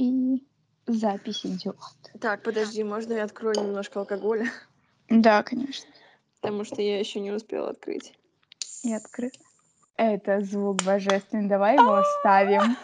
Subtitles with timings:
[0.00, 0.42] И
[0.86, 1.76] запись идет.
[2.22, 4.50] Так, подожди, можно я открою немножко алкоголя?
[5.10, 5.90] Да, конечно.
[6.40, 8.14] Потому что я еще не успела открыть.
[8.82, 9.34] И открыт.
[9.96, 11.50] Это звук божественный.
[11.50, 12.78] Давай его оставим.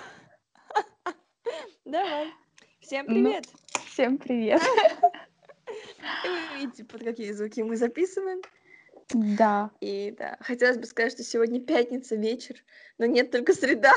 [1.87, 2.35] Давай.
[2.81, 3.15] Всем Ну.
[3.15, 3.47] привет!
[3.87, 4.61] Всем привет.
[6.25, 8.43] И вы видите, под какие звуки мы записываем.
[9.09, 9.71] Да.
[9.81, 12.57] И да, хотелось бы сказать, что сегодня пятница вечер,
[12.99, 13.95] но нет только среда.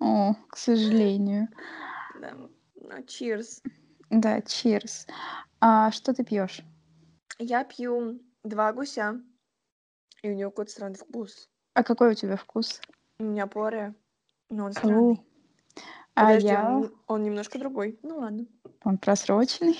[0.00, 1.46] О, к сожалению.
[2.20, 2.34] Да.
[2.74, 3.62] Ну, cheers.
[4.10, 5.06] Да, cheers.
[5.60, 6.62] А что ты пьешь?
[7.38, 9.20] Я пью два гуся,
[10.22, 11.48] и у него какой-то странный вкус.
[11.74, 12.80] А какой у тебя вкус?
[13.18, 13.94] У меня поре,
[14.50, 15.22] но он странный.
[16.14, 16.68] А Подожди, я...
[16.68, 17.98] он, он немножко другой.
[18.02, 18.46] Ну ладно.
[18.82, 19.78] Он просроченный.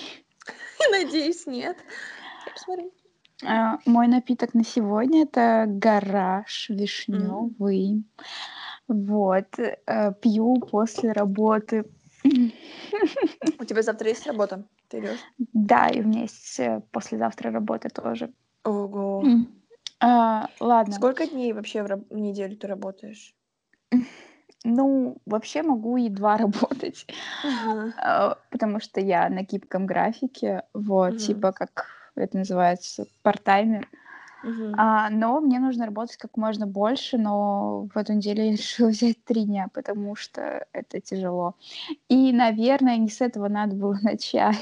[0.91, 1.77] Надеюсь, нет.
[2.45, 2.93] Я посмотрю.
[3.45, 8.03] А, мой напиток на сегодня это гараж вишневый.
[8.87, 9.59] Вот.
[9.59, 11.85] э, Пью после работы.
[12.23, 14.65] У тебя завтра есть работа?
[14.87, 15.19] Ты идешь?
[15.53, 18.31] Да, и у меня есть э, послезавтра работа тоже.
[18.63, 19.25] Ого.
[20.01, 20.93] А, ладно.
[20.93, 23.35] Сколько дней вообще в раб- неделю ты работаешь?
[24.63, 27.05] Ну, вообще могу и два работать,
[27.43, 27.93] Ага.
[27.97, 33.87] а, потому что я на гибком графике, вот, типа как это называется, партаймер.
[34.41, 34.73] Мгм.
[34.77, 39.23] А, но мне нужно работать как можно больше, но в эту неделю я решила взять
[39.25, 41.55] три дня, потому что это тяжело.
[42.07, 44.55] И, наверное, не с этого надо было начать.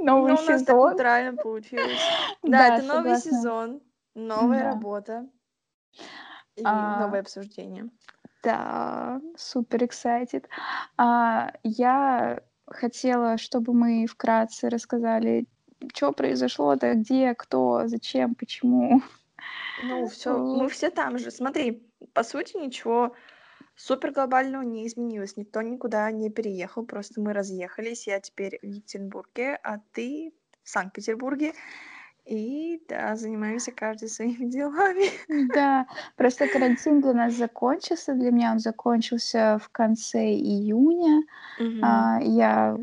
[0.00, 0.90] Ну, Новый у нас так сезон.
[0.90, 2.00] натурально получилось.
[2.42, 3.32] Да, Да, это новый согласна.
[3.32, 3.80] сезон,
[4.14, 4.70] новая Да.
[4.70, 5.26] работа
[6.56, 7.90] и А, новое обсуждение.
[8.42, 10.46] Да, супер excited.
[10.96, 15.46] А, я хотела, чтобы мы вкратце рассказали,
[15.94, 19.02] что произошло-то, где, кто, зачем, почему.
[19.84, 21.30] Ну, все, мы все там же.
[21.30, 23.14] Смотри, по сути, ничего
[23.76, 25.36] супер глобального не изменилось.
[25.36, 28.06] Никто никуда не переехал, просто мы разъехались.
[28.06, 30.32] Я теперь в Екатеринбурге, а ты
[30.64, 31.52] в Санкт-Петербурге.
[32.26, 35.08] И да, занимаемся каждый своими делами.
[35.54, 35.86] Да,
[36.16, 38.14] просто карантин для нас закончился.
[38.14, 41.22] Для меня он закончился в конце июня.
[41.58, 41.80] Мгм.
[41.82, 42.76] А, я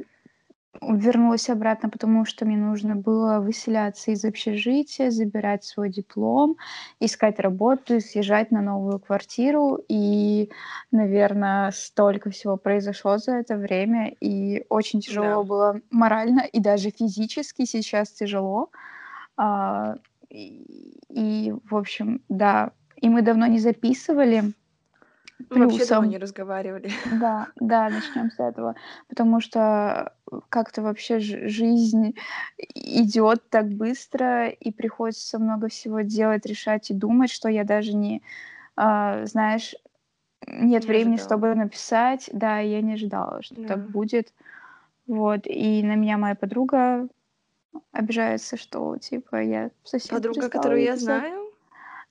[0.82, 6.58] вернулась обратно, потому что мне нужно было выселяться из общежития, забирать свой диплом,
[7.00, 9.80] искать работу, съезжать на новую квартиру.
[9.90, 10.50] И,
[10.92, 14.14] наверное, столько всего произошло за это время.
[14.22, 15.44] И очень тяжело Да.
[15.44, 18.70] было морально и даже физически сейчас тяжело.
[19.38, 19.96] А,
[20.30, 22.72] и, и, в общем, да.
[23.02, 24.54] И мы давно не записывали.
[25.50, 26.90] Мы вообще давно не разговаривали.
[27.12, 28.76] Да, да, начнем с этого,
[29.10, 30.14] потому что
[30.50, 32.16] как-то вообще жи- жизнь
[32.58, 38.24] идет так быстро, и приходится много всего делать, решать и думать, что я даже не,
[38.78, 39.76] а, знаешь,
[40.48, 41.30] нет Не времени, ожидала.
[41.38, 43.68] чтобы написать, да, я не ожидала, что Да.
[43.68, 44.34] так будет,
[45.08, 47.08] вот, и на меня моя подруга
[47.94, 51.02] обижается, что, типа, я совсем Подруга, которую я писать.
[51.02, 51.45] знаю?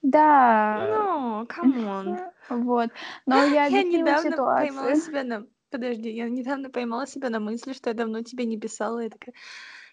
[0.04, 2.18] Да, Ну, come on.
[2.50, 2.90] вот,
[3.26, 4.96] но я Я объяснила недавно поймала ситуацию.
[4.96, 5.46] себя на...
[5.70, 9.00] Подожди, я недавно поймала себя на мысли, что я давно тебе не писала.
[9.00, 9.34] Я такая,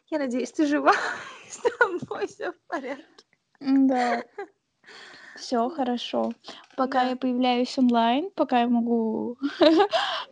[0.09, 0.91] я надеюсь, ты жива,
[1.49, 3.25] с тобой все в порядке.
[3.61, 4.21] Да.
[5.37, 6.33] Все хорошо.
[6.75, 7.09] Пока Да.
[7.11, 9.37] я появляюсь онлайн, пока я могу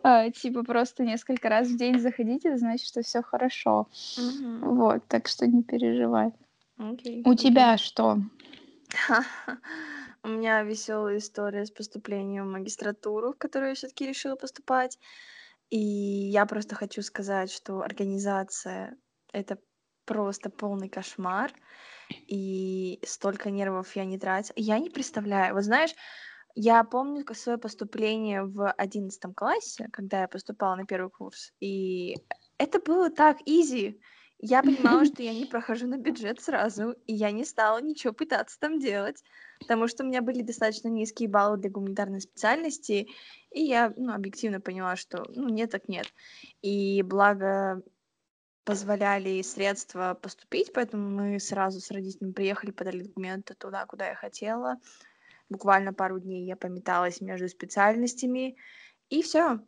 [0.03, 3.87] а, типа просто несколько раз в день заходить, это значит, что все хорошо.
[4.17, 4.75] Мгм.
[4.75, 6.33] Вот, так что не переживай.
[6.77, 8.17] Окей, У тебя что?
[10.23, 14.97] У меня веселая история с поступлением в магистратуру, в которую я все-таки решила поступать.
[15.69, 18.97] И я просто хочу сказать, что организация
[19.31, 19.59] это
[20.05, 21.53] просто полный кошмар.
[22.27, 24.55] И столько нервов я не тратила.
[24.57, 25.53] Я не представляю.
[25.53, 25.93] Вот знаешь,
[26.55, 31.53] я помню свое поступление в одиннадцатом классе, когда я поступала на первый курс.
[31.59, 32.15] И
[32.57, 34.01] это было так изи.
[34.39, 38.59] Я понимала, что я не прохожу на бюджет сразу, и я не стала ничего пытаться
[38.59, 39.23] там делать,
[39.59, 43.09] потому что у меня были достаточно низкие баллы для гуманитарной специальности,
[43.51, 46.07] и я, ну, объективно поняла, что, ну, нет так нет.
[46.61, 47.83] И благо
[48.63, 54.77] позволяли средства поступить, поэтому мы сразу с родителями приехали, подали документы туда, куда я хотела.
[55.49, 58.55] Буквально пару дней я пометалась между специальностями,
[59.09, 59.59] и все.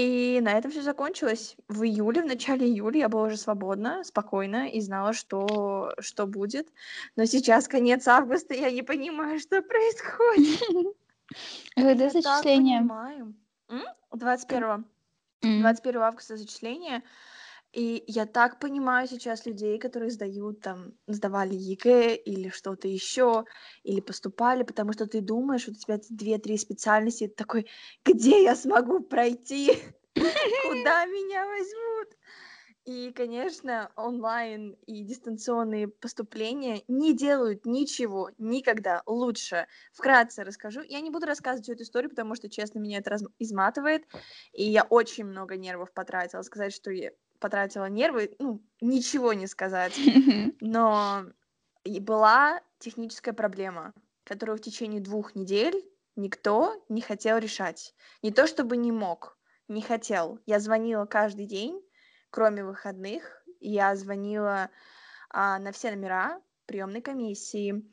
[0.00, 1.56] И на этом все закончилось.
[1.68, 6.72] В июле, в начале июля я была уже свободна, спокойна и знала, что, что будет.
[7.16, 10.96] Но сейчас конец августа, я не понимаю, что происходит.
[11.74, 12.78] Когда зачисление?
[12.80, 13.34] понимаю.
[13.68, 13.82] М?
[14.12, 14.86] 21
[15.42, 15.60] М.
[15.60, 17.02] 21 августа зачисление.
[17.72, 23.44] И я так понимаю сейчас людей, которые сдают там, сдавали ЕГЭ или что-то еще,
[23.84, 27.66] или поступали, потому что ты думаешь, вот у тебя две-три специальности, ты такой,
[28.04, 29.78] где я смогу пройти?
[30.14, 32.16] Куда меня возьмут?
[32.86, 39.68] И, конечно, онлайн и дистанционные поступления не делают ничего никогда лучше.
[39.92, 40.80] Вкратце расскажу.
[40.82, 43.22] Я не буду рассказывать всю эту историю, потому что, честно, меня это раз...
[43.38, 44.06] изматывает.
[44.52, 46.42] И я очень много нервов потратила.
[46.42, 49.98] Сказать, что я потратила нервы, ну, ничего не сказать.
[50.60, 51.24] Но
[51.82, 53.94] и была техническая проблема,
[54.24, 55.84] которую в течение двух недель
[56.16, 57.94] никто не хотел решать.
[58.22, 59.38] Не то чтобы не мог,
[59.68, 60.38] не хотел.
[60.46, 61.82] Я звонила каждый день,
[62.30, 63.42] кроме выходных.
[63.60, 64.70] Я звонила
[65.30, 67.84] а, на все номера приемной комиссии,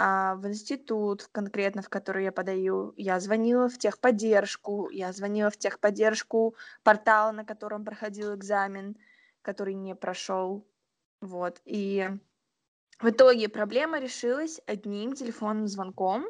[0.00, 2.94] а, в институт конкретно, в который я подаю.
[2.96, 6.54] Я звонила в техподдержку, я звонила в техподдержку
[6.84, 8.96] портала, на котором проходил экзамен,
[9.42, 10.64] который не прошел.
[11.20, 11.60] Вот.
[11.64, 12.08] И
[13.00, 16.26] в итоге проблема решилась одним телефонным звонком,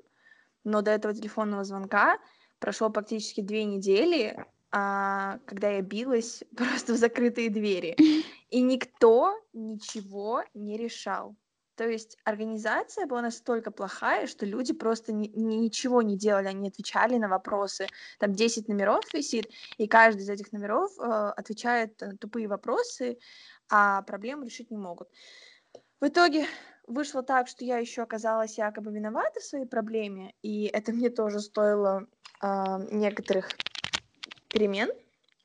[0.65, 2.19] но до этого телефонного звонка
[2.61, 7.95] прошло практически две недели, а, когда я билась просто в закрытые двери.
[8.49, 11.37] И никто ничего не решал.
[11.79, 17.17] То есть организация была настолько плохая, что люди просто ни, ничего не делали, они отвечали
[17.19, 17.87] на вопросы.
[18.19, 23.19] Там 10 номеров висит, и каждый из этих номеров э, отвечает на тупые вопросы,
[23.71, 25.09] а проблему решить не могут.
[26.01, 26.47] В итоге
[26.89, 31.39] вышло так, что я еще оказалась якобы виновата в своей проблеме, и это мне тоже
[31.39, 32.09] стоило
[32.43, 32.47] э,
[32.91, 33.51] некоторых
[34.49, 34.91] перемен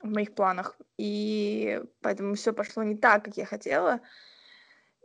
[0.01, 4.01] в моих планах, и поэтому все пошло не так, как я хотела.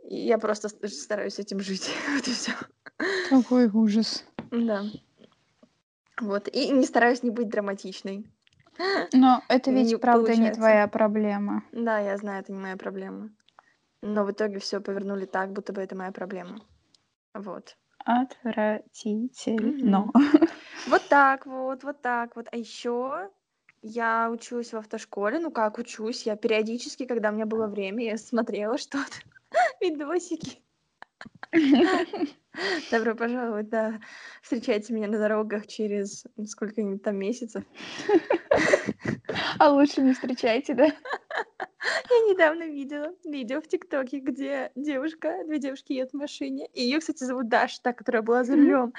[0.03, 1.89] Я просто стараюсь этим жить.
[2.15, 2.51] вот и все.
[3.29, 4.25] Какой ужас.
[4.51, 4.83] Да.
[6.19, 6.47] Вот.
[6.47, 8.25] И не стараюсь не быть драматичной.
[9.13, 10.43] Но это ведь, не правда, получается.
[10.43, 11.63] не твоя проблема.
[11.71, 13.29] Да, я знаю, это не моя проблема.
[14.01, 16.59] Но в итоге все повернули так, будто бы это моя проблема.
[17.33, 17.75] Вот.
[18.05, 20.09] Отвратительно.
[20.15, 20.49] Mm-hmm.
[20.87, 22.47] Вот так вот, вот так вот.
[22.51, 23.29] А еще
[23.81, 25.39] я учусь в автошколе.
[25.39, 26.25] Ну как учусь?
[26.25, 29.17] Я периодически, когда у меня было время, я смотрела что-то.
[29.81, 30.63] Видосики.
[32.91, 33.99] Добро пожаловать, да.
[34.41, 37.63] Встречайте меня на дорогах через сколько-нибудь там месяцев.
[39.57, 40.85] А лучше не встречайте, да?
[42.09, 46.67] Я недавно видела видео в ТикТоке, где девушка, две девушки едут в машине.
[46.73, 48.93] И ее, кстати, зовут Даша, та, которая была за рулем.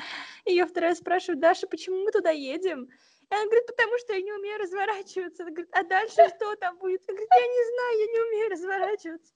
[0.45, 2.85] Ее вторая спрашивает, Даша, почему мы туда едем?
[2.85, 5.43] И она говорит, потому что я не умею разворачиваться.
[5.43, 7.03] Она говорит, а дальше что там будет?
[7.07, 9.33] Она говорит, я не знаю, я не умею разворачиваться.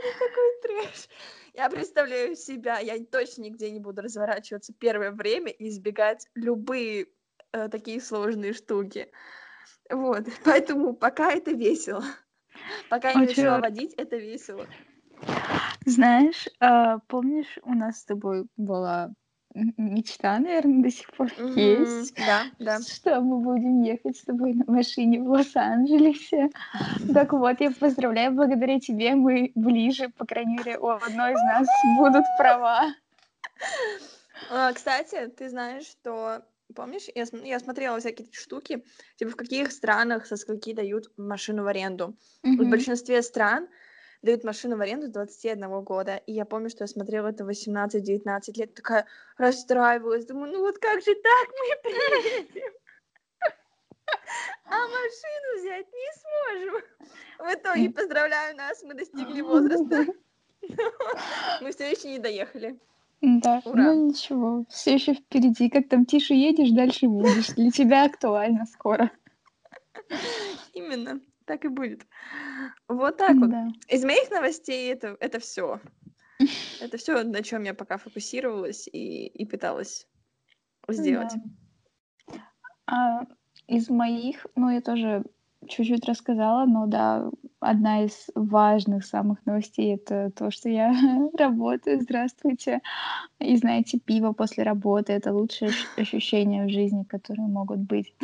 [0.00, 1.08] Это такой трэш.
[1.54, 7.06] Я представляю себя, я точно нигде не буду разворачиваться первое время и избегать любые
[7.52, 9.10] э, такие сложные штуки.
[9.90, 12.04] Вот, поэтому пока это весело.
[12.88, 14.66] Пока я не решила водить, это весело.
[15.84, 19.10] Знаешь, э, помнишь, у нас с тобой была
[19.54, 21.56] мечта, наверное, до сих пор Мгм.
[21.56, 22.78] есть, Да, да.
[22.80, 26.50] что мы будем ехать с тобой на машине в Лос-Анджелесе.
[27.12, 31.66] Так вот, я поздравляю, благодаря тебе мы ближе, по крайней мере, у одной из нас
[31.98, 32.94] будут права.
[34.50, 36.42] А, Кстати, ты знаешь, что
[36.74, 38.84] помнишь, я, я смотрела всякие штуки,
[39.16, 42.16] типа в каких странах со скольки дают машину в аренду.
[42.44, 43.68] В большинстве стран
[44.22, 46.16] дают машину в аренду с 21 года.
[46.26, 49.06] И я помню, что я смотрела это 18-19 лет, такая
[49.36, 52.72] расстраивалась, думаю, ну вот как же так мы приедем?
[54.64, 56.84] А машину взять не сможем.
[57.38, 60.06] В итоге, поздравляю нас, мы достигли возраста.
[61.60, 62.78] Мы все еще не доехали.
[63.20, 63.94] Да, Ура.
[63.94, 65.70] ну ничего, все еще впереди.
[65.70, 67.48] Как там тише едешь, дальше будешь.
[67.50, 69.10] Для тебя актуально скоро.
[70.74, 72.06] Именно так и будет.
[72.86, 73.50] Вот так вот.
[73.50, 73.66] Да.
[73.88, 75.80] Из моих новостей это, это все.
[76.80, 80.06] Это все, на чем я пока фокусировалась и, и пыталась
[80.88, 81.34] сделать.
[82.26, 82.38] Да.
[82.86, 83.26] А
[83.66, 85.24] из моих, ну, я тоже
[85.66, 87.28] чуть-чуть рассказала, но да,
[87.58, 90.92] одна из важных самых новостей это то, что я
[91.38, 92.00] работаю.
[92.00, 92.80] Здравствуйте.
[93.40, 98.14] И знаете, пиво после работы это лучшее ощущение в жизни, которые могут быть.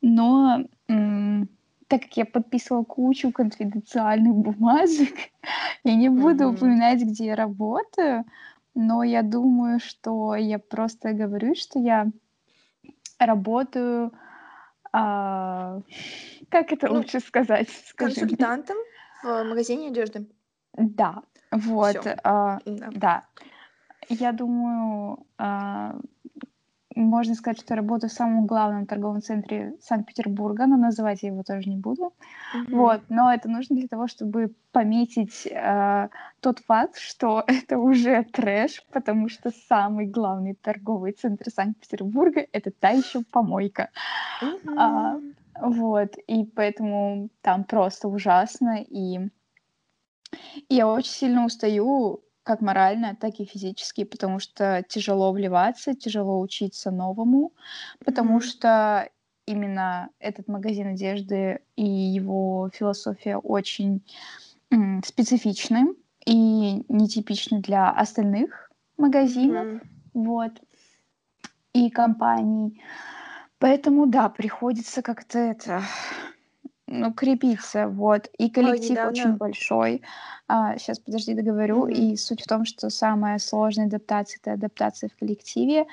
[0.00, 1.48] Но м-
[1.88, 5.14] так как я подписывала кучу конфиденциальных бумажек,
[5.84, 6.54] я не буду mm-hmm.
[6.54, 8.24] упоминать, где я работаю,
[8.74, 12.10] но я думаю, что я просто говорю, что я
[13.18, 14.12] работаю,
[14.92, 15.80] а,
[16.50, 17.68] как это ну, лучше сказать?
[17.86, 18.76] Скажи консультантом
[19.22, 19.32] мне.
[19.32, 20.26] в магазине одежды.
[20.72, 22.88] Да, вот, а, да.
[22.92, 23.24] да.
[24.08, 25.96] Я думаю, а,
[26.96, 31.68] можно сказать, что работаю в самом главном торговом центре Санкт-Петербурга, но называть я его тоже
[31.68, 32.14] не буду.
[32.54, 32.74] Mm-hmm.
[32.74, 36.08] Вот, но это нужно для того, чтобы пометить э,
[36.40, 42.90] тот факт, что это уже трэш, потому что самый главный торговый центр Санкт-Петербурга это та
[42.90, 43.90] еще помойка.
[44.42, 44.74] Mm-hmm.
[44.78, 45.20] А,
[45.60, 49.28] Вот, и поэтому там просто ужасно, и
[50.68, 56.92] я очень сильно устаю как морально, так и физически, потому что тяжело вливаться, тяжело учиться
[56.92, 57.52] новому,
[58.04, 58.40] потому Мгм.
[58.42, 59.10] что
[59.46, 64.02] именно этот магазин одежды и его философия очень
[64.72, 65.86] м, специфичны
[66.26, 69.80] и нетипичны для остальных магазинов, Мгм.
[70.14, 70.52] вот,
[71.74, 72.82] и компаний.
[73.58, 75.82] Поэтому да, приходится как-то это,
[76.88, 78.30] ну, крепиться, вот.
[78.38, 80.02] И Ой, коллектив очень недавно большой.
[80.48, 81.84] А, щас, подожди, договорю.
[81.86, 81.90] Мгм.
[81.90, 85.86] И суть в том, что самая сложная адаптация- это адаптация в коллективе,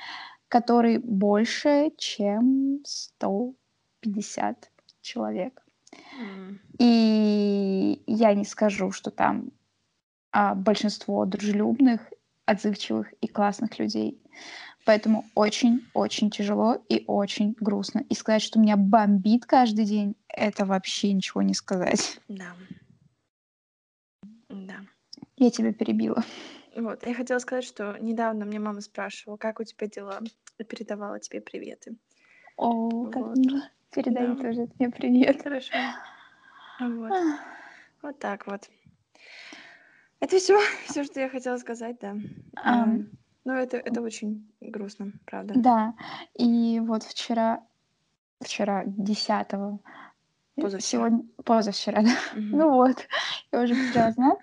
[0.49, 4.71] который больше, чем 150
[5.01, 5.61] человек.
[6.19, 6.59] М.
[6.79, 9.51] И я не скажу, что там,
[10.31, 12.01] а, большинство дружелюбных,
[12.45, 14.19] отзывчивых и классных людей.
[14.85, 18.03] Поэтому очень-очень тяжело и очень грустно.
[18.09, 22.19] И сказать, что меня бомбит каждый день- это вообще ничего не сказать.
[22.27, 22.55] Да.
[24.49, 24.79] Да.
[25.37, 26.23] Я тебя перебила.
[26.75, 30.19] Вот, я хотела сказать, что недавно мне мама спрашивала: "Как у тебя дела?"
[30.57, 31.97] И передавала тебе приветы.
[32.57, 33.35] О, как Вот.
[33.35, 33.61] мило.
[33.91, 34.35] Передай Да.
[34.35, 35.41] тоже меня привет.
[35.43, 35.77] Хорошо.
[36.79, 37.15] Вот.
[38.01, 38.69] Вот так вот.
[40.21, 42.15] Это всё, всё, что я хотела сказать, да.
[42.55, 43.07] Ам.
[43.45, 45.53] Ну, это это очень грустно, правда.
[45.57, 45.93] Да,
[46.35, 47.61] и вот вчера
[48.43, 49.77] вчера, 10 э,
[50.61, 50.79] Позавчера.
[50.81, 52.09] сегодня позавчера, да.
[52.39, 52.57] Мгм.
[52.57, 53.07] Ну вот,
[53.51, 54.37] я уже потеряла знак.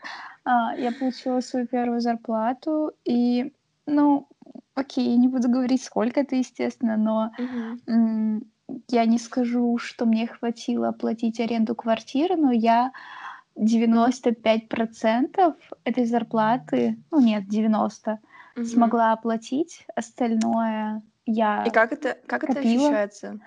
[0.45, 3.52] А, я получила свою первую зарплату, и,
[3.87, 4.26] ну,
[4.75, 7.30] окей, не буду говорить, сколько это, естественно, но,
[7.87, 8.50] м,
[8.88, 12.92] я не скажу, что мне хватило оплатить аренду квартиры, но я
[13.57, 14.69] 95
[15.85, 18.19] этой зарплаты, ну нет, 90,
[18.61, 18.73] Мгм.
[18.73, 19.87] смогла оплатить.
[19.95, 21.02] Остальное
[21.64, 22.61] И я как это как это копила.
[22.61, 23.40] ощущается?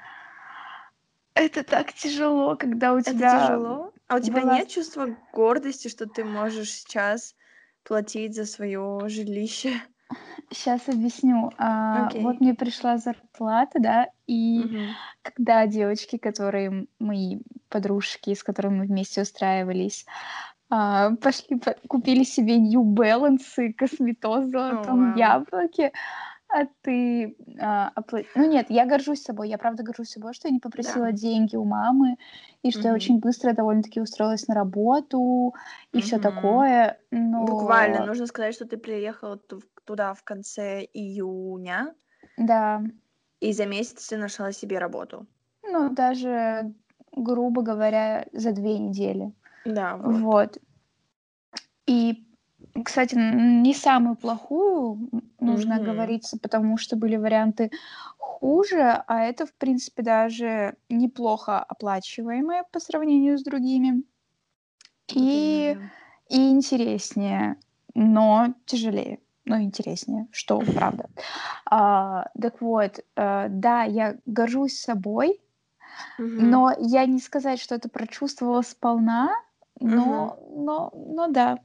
[1.36, 3.92] Это так тяжело, когда у Это тебя тяжело?
[4.08, 7.36] А у тебя была нет чувства гордости, что ты можешь сейчас
[7.84, 9.82] платить за своё жилище?
[10.52, 11.52] Щас объясню.
[11.58, 14.96] А, вот мне пришла зарплата, да, и Мгм.
[15.24, 17.40] когда девочки, которые мои
[17.70, 20.06] подружки, с которыми мы вместе устраивались,
[20.76, 25.14] а, пошли по купили себе New Balance, Косметоз в Золотом вау.
[25.14, 25.92] Яблоке,
[26.50, 30.54] а ты, а, опла ну нет, я горжусь собой, я правда горжусь собой, что я
[30.54, 31.00] не Да.
[31.00, 32.18] попросила деньги у мамы,
[32.64, 32.96] и что я Мгм.
[32.96, 35.54] очень быстро довольно-таки устроилась на работу
[35.94, 36.20] и всё Мгм.
[36.20, 37.00] такое.
[37.40, 41.96] Буквально Но нужно сказать, что ты приехала ту туда в конце июня
[42.38, 42.84] Да.
[43.42, 45.28] и за месяц ты нашла себе работу.
[45.62, 46.74] Ну, даже,
[47.16, 49.34] грубо говоря, за 2 недели.
[49.66, 50.16] Да, вот.
[50.16, 50.58] Вот.
[51.86, 52.26] И,
[52.84, 55.84] кстати, не самую плохую, нужно Мгм.
[55.84, 57.72] оговориться, потому что были варианты
[58.18, 64.04] хуже, а это, в принципе, даже неплохо оплачиваемое по сравнению с другими.
[65.14, 65.90] И да.
[66.30, 67.58] и интереснее,
[67.94, 71.10] но тяжелее, но интереснее, что правда.
[71.70, 75.40] А, так вот, э, да, я горжусь собой,
[76.18, 76.50] Мгм.
[76.50, 79.30] но я не сказать, что это прочувствовала сполна,
[79.84, 81.60] Но но но да,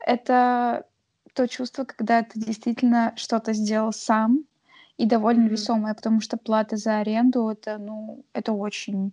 [0.00, 0.86] это
[1.34, 4.44] то чувство, когда ты действительно что-то сделал сам
[4.98, 5.48] и довольно Мгм.
[5.48, 9.12] весомое, потому что плата за аренду- это, ну, это очень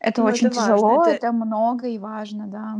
[0.00, 0.92] это Ну, очень это важно.
[0.92, 2.78] тяжело, Это это много и важно, да.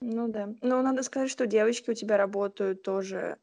[0.00, 0.48] Ну да.
[0.62, 3.38] Ну, надо сказать, что девочки у тебя работают тоже.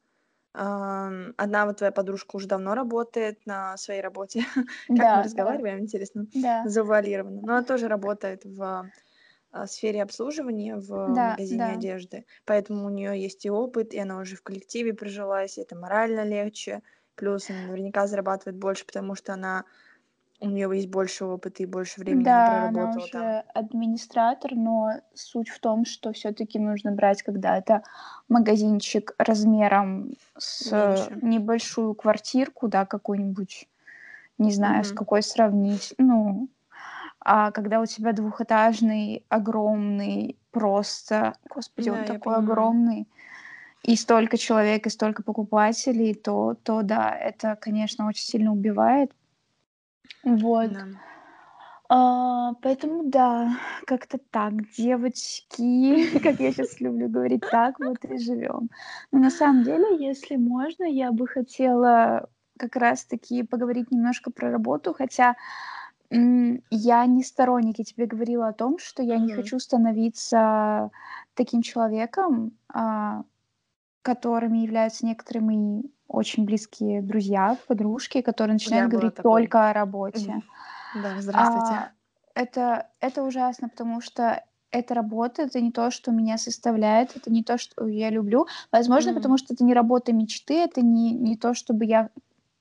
[0.53, 4.43] Одна вот твоя подружка уже давно работает на своей работе.
[4.95, 5.47] Как мы Да, да.
[5.47, 6.55] разговариваем, интересно, Да.
[6.63, 7.41] завуалированно.
[7.43, 8.91] Но она тоже работает в,
[9.67, 11.73] сфере обслуживания в Да, магазине да.
[11.73, 15.75] одежды, поэтому у неё есть и опыт, и она уже в коллективе прижилась, и это
[15.75, 16.81] морально легче.
[17.15, 19.65] Плюс она наверняка зарабатывает больше, потому что она
[20.41, 23.35] у неё есть больше опыта и больше времени она Да, она проработала там.
[23.35, 27.83] уже администратор, но суть в том, что всё-таки нужно брать, когда это
[28.29, 31.21] магазинчик размером с Меньше.
[31.21, 33.67] небольшую квартирку, да, какую-нибудь,
[34.39, 34.93] не знаю, с Мгм.
[34.93, 35.93] какой сравнить.
[35.97, 36.49] Ну,
[37.21, 42.43] а когда у тебя двухэтажный, огромный, просто, господи, Да, он такой понимаю.
[42.43, 43.07] огромный,
[43.83, 49.11] и столько человек, и столько покупателей, то то да, это, конечно, очень сильно убивает.
[50.23, 50.71] Вот.
[50.71, 50.85] Да.
[51.89, 53.57] А, поэтому да,
[53.87, 58.69] как-то так, девочки, как я щас люблю говорить, так вот и живём.
[59.11, 64.93] Но на самом деле, если можно, я бы хотела как раз-таки поговорить немножко про работу,
[64.93, 65.35] хотя,
[66.11, 69.29] я не сторонник, я тебе говорила о том, что я не Мгм.
[69.29, 70.91] хочу становиться
[71.35, 73.23] таким человеком, а,
[74.01, 80.33] которыми являются некоторые мои очень близкие друзья, подружки, которые начинают Я говорить только о работе.
[80.33, 80.43] Мгм.
[80.93, 81.81] Да, здравствуйте.
[81.81, 81.91] А
[82.35, 87.43] это, это ужасно, потому что эта работа, это не то, что меня составляет, это не
[87.43, 88.47] то, что я люблю.
[88.71, 89.15] Возможно, Мгм.
[89.15, 92.09] потому что это не работа мечты, это не, не то, чтобы я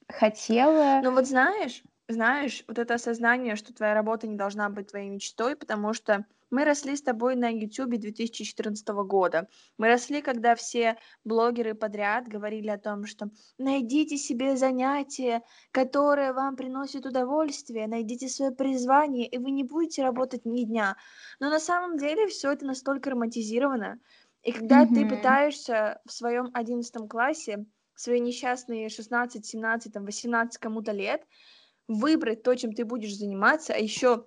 [0.08, 1.04] хотела.
[1.04, 5.56] Ну вот знаешь, знаешь, вот это осознание, что твоя работа не должна быть твоей мечтой,
[5.56, 9.48] потому что мы росли с тобой на Ютубе 2014 года.
[9.76, 16.56] Мы росли, когда все блогеры подряд говорили о том, что найдите себе занятие, которое вам
[16.56, 20.96] приносит удовольствие, найдите свое призвание, и вы не будете работать ни дня.
[21.40, 23.98] Но на самом деле все это настолько романтизировано.
[24.42, 25.04] И когда ты Мгм.
[25.04, 31.24] пытаешься в своем 11 классе свои несчастные 16, 17, там, 18 кому-то лет,
[31.88, 34.26] выбрать то, чем ты будешь заниматься, а еще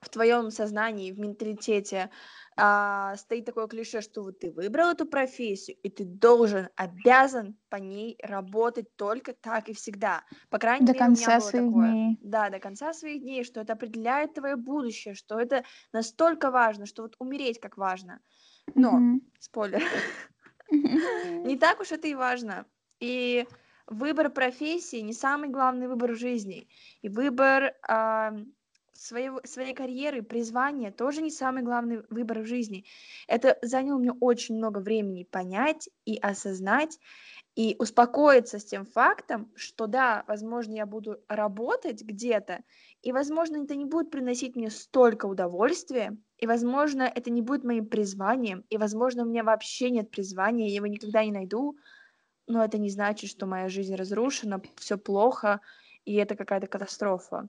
[0.00, 2.10] в твоем сознании, в менталитете
[2.56, 7.76] а, стоит такое клише, что вот ты выбрал эту профессию, и ты должен, обязан по
[7.76, 10.24] ней работать только так и всегда.
[10.50, 11.98] По крайней До мере, у меня конца было своих такое.
[11.98, 12.18] дней.
[12.20, 17.02] Да, до конца своих дней, что это определяет твое будущее, что это настолько важно, что
[17.02, 18.20] вот умереть как важно.
[18.74, 19.20] Но, Мгм.
[19.40, 19.82] спойлер,
[21.42, 22.66] не так уж это и важно.
[23.00, 23.46] И
[23.88, 26.68] выбор профессии не самый главный выбор в жизни.
[27.02, 28.34] И выбор а,
[28.92, 32.84] своего, своей карьеры, призвания тоже не самый главный выбор в жизни.
[33.26, 36.98] Это заняло мне очень много времени понять и осознать,
[37.54, 42.62] и успокоиться с тем фактом, что да, возможно, я буду работать где-то,
[43.02, 47.86] и, возможно, это не будет приносить мне столько удовольствия, и, возможно, это не будет моим
[47.86, 51.76] призванием, и, возможно, у меня вообще нет призвания, я его никогда не найду,
[52.48, 55.60] но это не значит, что моя жизнь разрушена, все плохо,
[56.04, 57.48] и это какая-то катастрофа.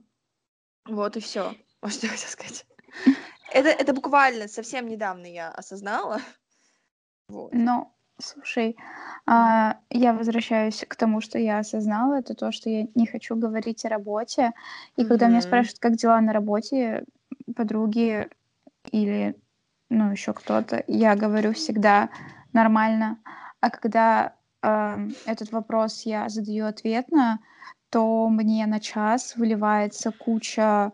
[0.86, 1.54] Вот и все.
[1.82, 2.66] Вот что я хотела сказать.
[3.52, 6.20] Это, это буквально совсем недавно я осознала.
[7.28, 7.52] Вот.
[7.52, 8.76] Ну, слушай,
[9.24, 13.84] а, я возвращаюсь к тому, что я осознала, это то, что я не хочу говорить
[13.84, 14.50] о работе.
[14.96, 17.04] И когда меня спрашивают, как дела на работе,
[17.54, 18.28] подруги
[18.90, 19.36] или,
[19.90, 22.10] ну, еще кто-то, я говорю всегда
[22.52, 23.18] нормально.
[23.60, 27.40] А когда этот вопрос я задаю ответно,
[27.90, 30.92] то мне на час выливается куча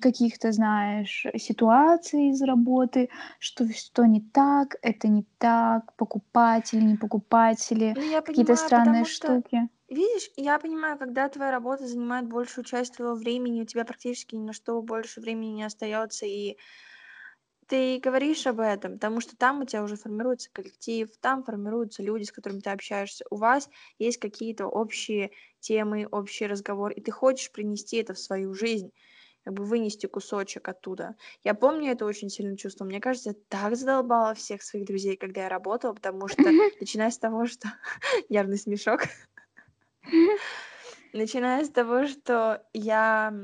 [0.00, 7.96] каких-то, знаешь, ситуаций из работы, что что не так, это не так, покупатели, не покупатели,
[7.96, 9.68] Ну, какие-то странные потому что, штуки.
[9.88, 14.42] видишь, я понимаю, когда твоя работа занимает большую часть твоего времени, у тебя практически ни
[14.44, 16.56] на что больше времени не остается, и
[17.74, 22.22] ты говоришь об этом, потому что там у тебя уже формируется коллектив, там формируются люди,
[22.22, 27.50] с которыми ты общаешься, у вас есть какие-то общие темы, общий разговор, и ты хочешь
[27.50, 28.92] принести это в свою жизнь,
[29.42, 31.16] как бы вынести кусочек оттуда.
[31.42, 32.84] Я помню это очень сильно чувство.
[32.84, 36.42] Мне кажется, я так задолбала всех своих друзей, когда я работала, потому что,
[36.80, 37.66] начиная с того, что...
[38.28, 39.00] Явный смешок.
[41.12, 43.34] Начиная с того, что я...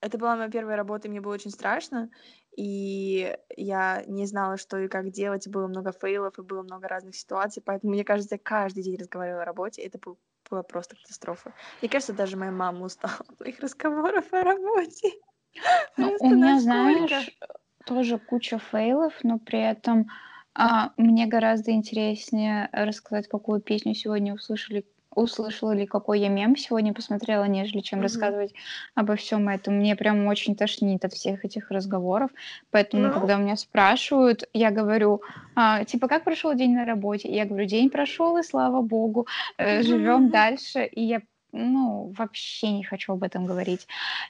[0.00, 2.10] Это была моя первая работа, и мне было очень страшно,
[2.56, 7.16] и я не знала, что и как делать, было много фейлов, и было много разных
[7.16, 10.18] ситуаций, поэтому, мне кажется, я каждый день разговаривала о работе, это был,
[10.50, 11.52] была просто катастрофа.
[11.80, 15.12] Мне кажется, даже моя мама устала от моих разговоров о работе.
[15.96, 16.62] Ну, у меня, насколько.
[16.62, 17.38] знаешь,
[17.84, 20.10] тоже куча фейлов, но при этом
[20.52, 26.92] а, мне гораздо интереснее рассказать, какую песню сегодня услышали, услышала или какой я мем сегодня
[26.92, 28.04] посмотрела, нежели чем Мгм.
[28.04, 28.54] рассказывать
[28.94, 29.76] обо всем этом.
[29.76, 32.30] Мне прям очень тошнит от всех этих разговоров.
[32.70, 35.22] Поэтому, Ну, когда меня спрашивают, я говорю,
[35.54, 37.28] а, типа, как прошел день на работе?
[37.32, 39.26] Я говорю, день прошел, и слава богу,
[39.58, 40.84] живем дальше.
[40.84, 41.22] И я,
[41.52, 43.86] ну, вообще не хочу об этом говорить.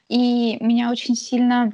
[0.09, 1.73] И меня очень сильно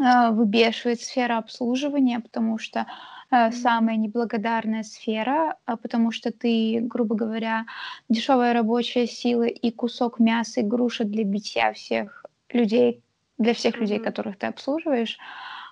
[0.00, 2.86] а, выбешивает сфера обслуживания, потому что
[3.34, 3.52] Мгм.
[3.52, 7.66] самая неблагодарная сфера, а, потому что ты, грубо говоря,
[8.08, 13.02] дешевая рабочая сила и кусок мяса, и груша для битья всех людей,
[13.38, 14.04] для всех людей, Мгм.
[14.04, 15.18] которых ты обслуживаешь.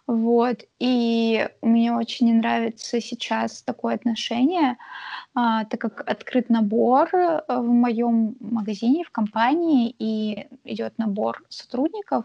[0.08, 0.64] Вот.
[0.80, 4.76] И мне очень не нравится сейчас такое отношение,
[5.34, 12.24] а, так как открыт набор э, в моем магазине, в компании, и идет набор сотрудников,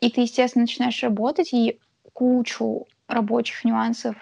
[0.00, 1.80] и ты, естественно, начинаешь работать, и
[2.12, 4.14] кучу рабочих нюансов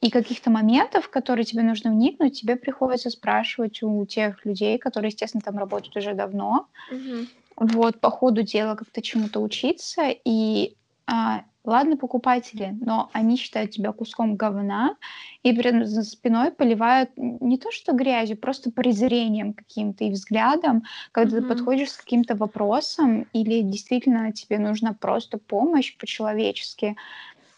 [0.00, 5.10] и каких-то моментов, в которые тебе нужно вникнуть, тебе приходится спрашивать у тех людей, которые,
[5.10, 6.68] естественно, там работают уже давно.
[6.88, 7.26] Мгм.
[7.56, 10.04] Вот, по ходу дела как-то чему-то учиться.
[10.24, 14.96] И а, ладно, покупатели, но они считают тебя куском говна
[15.42, 21.36] и прям за спиной поливают не то что грязью, просто презрением каким-то и взглядом, когда
[21.36, 21.48] ты Мгм.
[21.48, 26.96] подходишь с каким-то вопросом или действительно тебе нужна просто помощь по-человечески.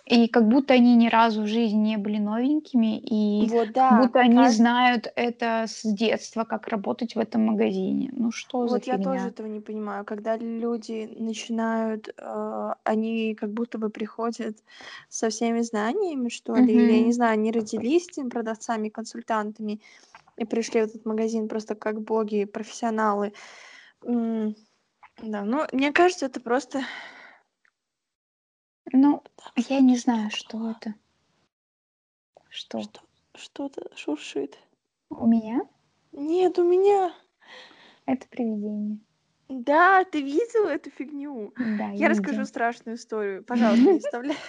[0.07, 3.91] И как будто они ни разу в жизни не были новенькими, и Вот как да,
[3.97, 8.11] будто они кажд знают это с детства, как работать в этом магазине.
[8.13, 9.29] Ну что за Вот я тоже фигня?
[9.29, 10.05] этого не понимаю.
[10.07, 14.57] Когда люди начинают, э, они как будто бы приходят
[15.11, 19.83] со всеми знаниями, что ли, или, я не знаю, они родились этими продавцами, консультантами
[20.37, 23.33] и пришли в этот магазин просто как боги, профессионалы.
[24.05, 24.57] М,
[25.23, 26.83] да, ну, мне кажется, это просто
[28.93, 29.23] Ну,
[29.57, 30.95] я не знаю, что это.
[32.49, 32.81] Что?
[32.81, 33.01] Что
[33.35, 34.59] что-то шуршит.
[35.11, 35.63] У меня?
[36.13, 37.13] Нет, у меня.
[38.07, 38.99] Это привидение.
[39.49, 41.53] Да, ты видела эту фигню?
[41.57, 42.45] Да, Я я расскажу видела.
[42.47, 43.45] страшную историю.
[43.45, 44.37] Пожалуйста, не вставляй.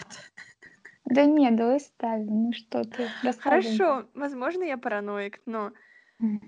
[1.06, 2.46] Да нет, давай ставим.
[2.46, 3.08] Ну что ты.
[3.40, 5.72] Хорошо, возможно, я параноик, но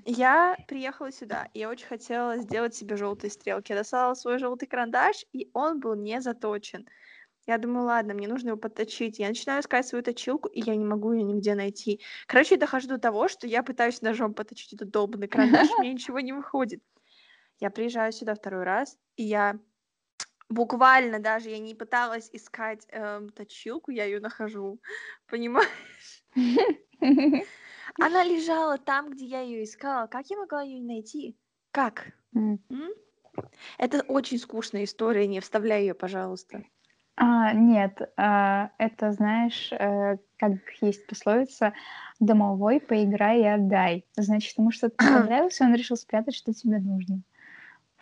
[0.05, 3.71] я приехала сюда, и я очень хотела сделать себе желтые стрелки.
[3.71, 6.87] Я достала свой желтый карандаш, и он был не заточен.
[7.47, 9.19] Я думаю, ладно, мне нужно его подточить.
[9.19, 12.01] Я начинаю искать свою точилку, и я не могу ее нигде найти.
[12.27, 16.19] Короче, я дохожу до того, что я пытаюсь ножом поточить этот долбанный карандаш, меня ничего
[16.19, 16.83] не выходит.
[17.59, 19.59] Я приезжаю сюда второй раз, и я
[20.49, 24.81] буквально даже, я не пыталась искать эм, точилку, я ее нахожу.
[25.27, 26.25] Понимаешь?
[27.99, 30.07] Она лежала там, где я ее искала.
[30.07, 31.37] Как я могла ее найти?
[31.71, 32.11] Как?
[32.71, 32.91] М?
[33.79, 36.63] Это очень скучная история, не вставляй ее, пожалуйста.
[37.19, 40.51] А, нет, а, это, знаешь, э, как
[40.81, 41.73] есть пословица
[42.19, 44.05] «домовой, поиграй и отдай».
[44.15, 47.21] Значит, ему что-то не понравилось, и он решил спрятать, что тебе нужно.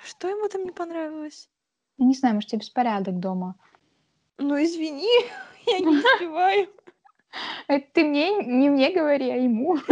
[0.03, 1.49] Что ему там не понравилось?
[1.97, 3.55] Не знаю, может, тебе беспорядок дома.
[4.37, 5.07] Ну, извини,
[5.65, 6.67] я не успеваю.
[7.67, 9.77] Это ты мне, не мне говори, а ему.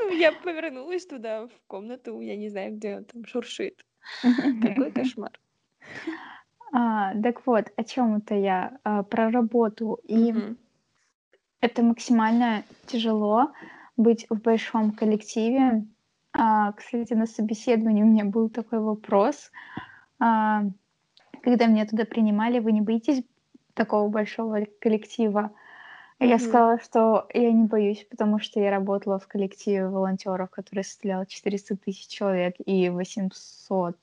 [0.00, 3.86] Ну, я повернулась туда, в комнату, я не знаю, где он там шуршит.
[4.20, 5.30] Какой кошмар.
[6.76, 8.78] А, так вот, о чем это я?
[8.82, 10.00] А, про работу.
[10.08, 10.58] И Мгм.
[11.60, 13.52] это максимально тяжело
[13.96, 15.86] быть в большом коллективе.
[16.32, 19.52] А, кстати, на собеседовании у меня был такой вопрос.
[20.18, 20.64] А,
[21.42, 23.22] когда меня туда принимали, вы не боитесь
[23.74, 25.52] такого большого коллектива?
[26.18, 26.46] Я Мгм.
[26.46, 31.76] сказала, что я не боюсь, потому что я работала в коллективе волонтеров, который составлял 400
[31.76, 33.96] тысяч человек и 800,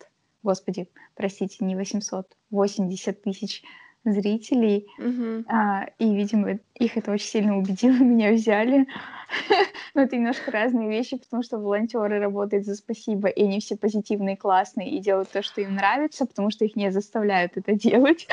[0.44, 3.64] господи, простите, не 800, 80 тысяч
[4.04, 4.88] зрителей.
[4.98, 5.46] Мгм.
[5.48, 8.88] А, и, видимо, их это очень сильно убедило, меня взяли.
[9.96, 14.38] Но это немножко разные вещи, потому что волонтеры работают за спасибо, и они все позитивные,
[14.38, 18.28] классные и делают то, что им нравится, потому что их не заставляют это делать.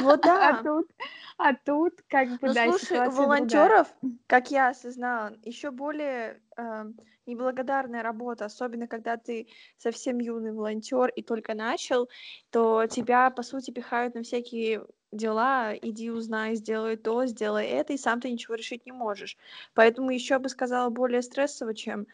[0.00, 0.62] Вот А да.
[0.62, 0.90] тут,
[1.38, 3.88] а тут как бы, Ну, да, слушай, волонтеров,
[4.26, 9.46] как я осознала, еще более эм, неблагодарная работа, особенно когда ты
[9.78, 12.08] совсем юный волонтер и только начал,
[12.50, 17.98] то тебя, по сути, пихают на всякие дела, иди узнай, сделай то, сделай это, и
[17.98, 19.36] сам ты ничего решить не можешь.
[19.74, 22.06] Поэтому еще бы сказала более стрессово, чем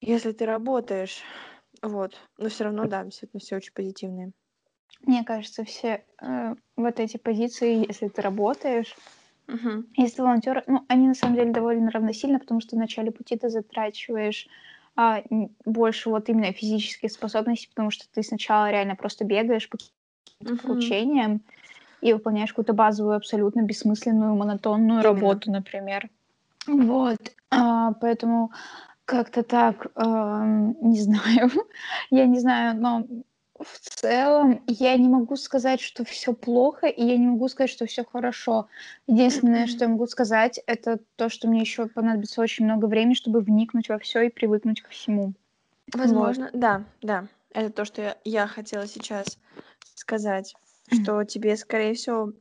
[0.00, 1.22] если ты работаешь.
[1.80, 2.16] Вот.
[2.38, 4.32] Но все равно, да, действительно, все очень позитивные.
[5.02, 8.94] Мне кажется, все э, вот эти позиции, если ты работаешь,
[9.52, 9.86] Мгм.
[9.96, 13.36] если ты волонтер, ну, они на самом деле довольно равносильно, потому что в начале пути
[13.36, 14.48] ты затрачиваешь
[14.96, 15.22] а,
[15.64, 21.42] больше вот именно физических способностей, потому что ты сначала реально просто бегаешь по каким-то поручениям
[22.00, 25.02] и выполняешь какую-то базовую, абсолютно бессмысленную, монотонную Именно.
[25.02, 26.08] работу, например.
[26.66, 27.20] Вот.
[27.50, 28.52] А, поэтому
[29.04, 31.50] как-то так, ам, не знаю,
[32.10, 33.06] я не знаю, но
[33.62, 37.86] в целом я не могу сказать, что все плохо, и я не могу сказать, что
[37.86, 38.68] все хорошо.
[39.06, 43.40] Единственное, что я могу сказать, это то, что мне еще понадобится очень много времени, чтобы
[43.40, 45.34] вникнуть во все и привыкнуть ко всему.
[45.92, 46.00] Вот.
[46.00, 47.26] Возможно, да, да.
[47.52, 49.38] Это то, что я, я хотела сейчас
[49.94, 50.54] сказать,
[50.90, 52.32] что тебе, скорее всего,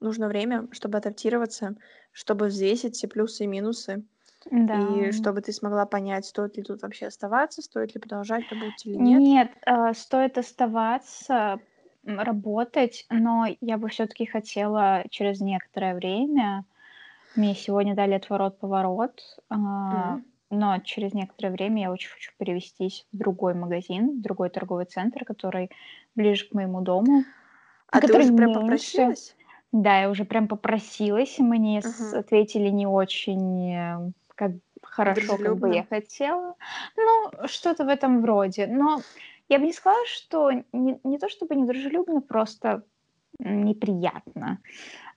[0.00, 1.76] нужно время, чтобы адаптироваться,
[2.12, 4.04] чтобы взвесить все плюсы и минусы,
[4.50, 4.80] Да.
[4.80, 8.96] и чтобы ты смогла понять, стоит ли тут вообще оставаться, стоит ли продолжать работать или
[8.98, 9.24] нет.
[9.26, 11.60] Нет, э, стоит оставаться,
[12.04, 16.64] работать, но я бы все-таки хотела через некоторое время.
[17.34, 19.56] Мне сегодня дали отворот-поворот, а,
[19.92, 20.24] М.
[20.50, 25.24] но через некоторое время я очень хочу перевестись в другой магазин, в другой торговый центр,
[25.24, 25.70] который
[26.16, 27.26] ближе к моему дому,
[27.90, 29.38] А ты уже прям попросилась?
[29.72, 32.10] Да, я уже прям попросилась, и мне Ага.
[32.12, 36.54] ответили не очень э, как хорошо, как бы я хотела.
[36.96, 38.66] Ну, что-то в этом вроде.
[38.66, 39.00] Но
[39.48, 42.84] я бы не сказала, что не, не то чтобы недружелюбно, просто
[43.38, 44.60] неприятно.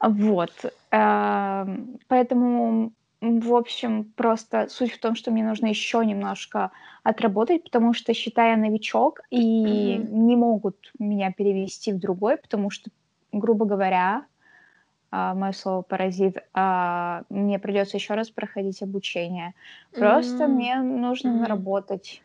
[0.02, 0.52] Вот.
[0.92, 6.72] Эм, Поэтому, в общем, просто суть в том, что мне нужно еще немножко
[7.04, 10.28] отработать, потому что, считая новичок, и Мгм.
[10.28, 12.90] не могут меня перевести в другой, потому что,
[13.32, 14.26] грубо говоря,
[15.12, 19.54] а, мое слово паразит, а мне придется еще раз проходить обучение.
[19.98, 21.42] Просто М, мне нужно мгм.
[21.42, 22.24] наработать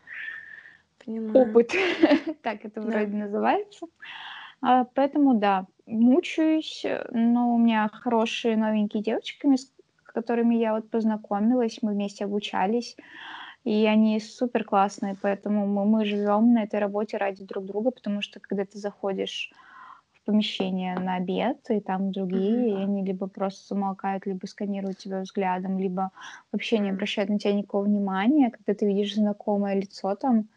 [1.05, 1.33] Понимаю.
[1.37, 1.71] опыт,
[2.43, 2.91] так это Да.
[2.91, 3.87] вроде называется.
[4.61, 9.73] А, поэтому да, мучаюсь, э, но у меня хорошие новенькие девочками, с
[10.05, 12.95] которыми я вот познакомилась, мы вместе обучались,
[13.63, 18.21] и они супер классные, поэтому мы, мы живем на этой работе ради друг друга, потому
[18.21, 19.51] что когда ты заходишь
[20.25, 22.83] помещение на обед, и там другие, и Мгм.
[22.83, 26.11] они либо просто замолкают, либо сканируют тебя взглядом, либо
[26.51, 30.47] вообще не обращают на тебя никакого внимания, когда ты видишь знакомое лицо там,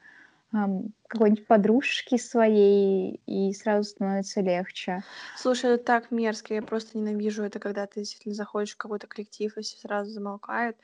[0.53, 5.03] ам, какой-нибудь подружки своей, и сразу становится легче.
[5.37, 9.57] Слушай, это так мерзко, я просто ненавижу это, когда ты действительно заходишь в какой-то коллектив,
[9.57, 10.77] и все сразу замолкают.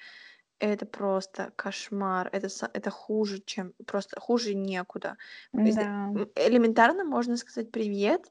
[0.59, 2.29] Это просто кошмар.
[2.33, 3.73] Это, это хуже, чем...
[3.87, 5.17] Просто хуже некуда.
[5.53, 8.31] Да, Элементарно можно сказать привет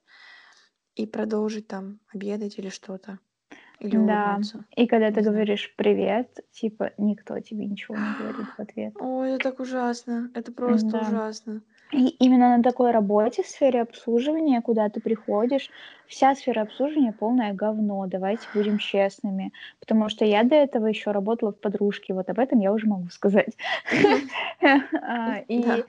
[0.95, 3.19] и продолжить там обедать или что-то.
[3.79, 4.35] Или да.
[4.35, 4.65] улыбнуться.
[4.75, 8.93] И когда ты говоришь привет, типа никто тебе ничего не говорит в ответ.
[8.99, 10.29] Ой, это так ужасно.
[10.35, 11.01] Это просто Да.
[11.01, 11.61] ужасно.
[11.93, 15.69] И именно на такой работе в сфере обслуживания, куда ты приходишь,
[16.07, 19.51] вся сфера обслуживания полное говно, давайте будем честными.
[19.79, 23.09] Потому что я до этого еще работала в подружке, вот об этом я уже могу
[23.09, 23.57] сказать.
[25.01, 25.85] А, И.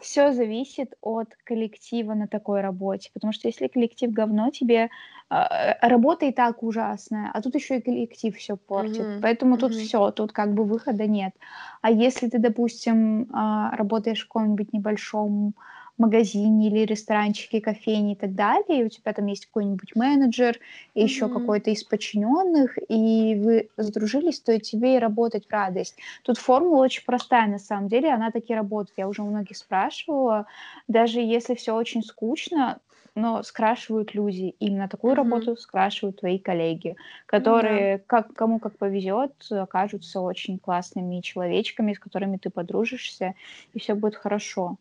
[0.00, 4.90] все зависит от коллектива на такой работе, потому что если коллектив говно, тебе
[5.28, 9.08] а, работа и так ужасная, а тут еще и коллектив все портит.
[9.08, 9.74] Мгм, Поэтому тут мгм.
[9.74, 11.34] все, тут как бы выхода нет.
[11.82, 15.54] А если ты, допустим, а, работаешь в каком-нибудь небольшом
[15.98, 20.58] магазине или ресторанчике, кофейне и так далее, и у тебя там есть какой-нибудь менеджер,
[20.94, 21.30] и еще Мгм.
[21.30, 25.96] какой-то из подчиненных, и вы сдружились, то и тебе и работать в радость.
[26.22, 28.98] Тут формула очень простая, на самом деле, она таки работает.
[28.98, 30.46] Я уже у многих спрашивала,
[30.88, 32.80] даже если все очень скучно,
[33.14, 34.54] но скрашивают люди.
[34.58, 35.14] Именно такую Мгм.
[35.14, 36.96] работу скрашивают твои коллеги,
[37.36, 43.34] Ну которые, как, кому как повезет, окажутся очень классными человечками, с которыми ты подружишься,
[43.72, 44.76] и все будет хорошо.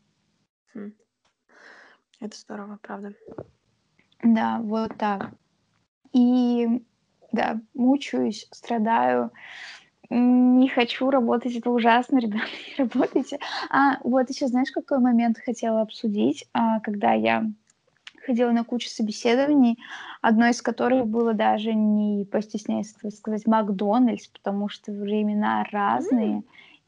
[0.74, 0.90] Хм.
[2.20, 3.14] Это здорово, правда.
[4.24, 5.32] Да, вот так.
[6.14, 6.82] И
[7.32, 9.32] да, мучаюсь, страдаю,
[10.10, 12.48] не хочу работать, это ужасно, ребята,
[12.78, 13.40] не работайте.
[13.70, 17.46] А вот еще знаешь, какой момент хотела обсудить, А, когда я
[18.26, 19.78] ходила на кучу собеседований,
[20.22, 26.44] одно из которых было даже, не постесняюсь сказать, Макдональдс, потому что времена разные.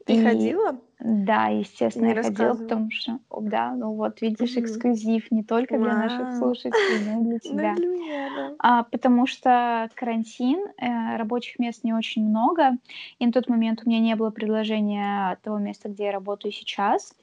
[0.08, 0.80] Ты И ходила?
[1.00, 4.64] да, естественно, Не я ходила, потому что, да, ну вот, видишь, Мгм.
[4.64, 6.38] эксклюзив не только для наших Вау.
[6.38, 7.74] слушателей, но и для Ну, тебя.
[7.76, 8.54] для меня, да.
[8.58, 12.78] А, потому что карантин, э, рабочих мест не очень много,
[13.18, 17.14] и на тот момент у меня не было предложения того места, где я работаю сейчас.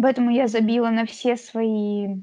[0.00, 2.16] Поэтому я забила на все свои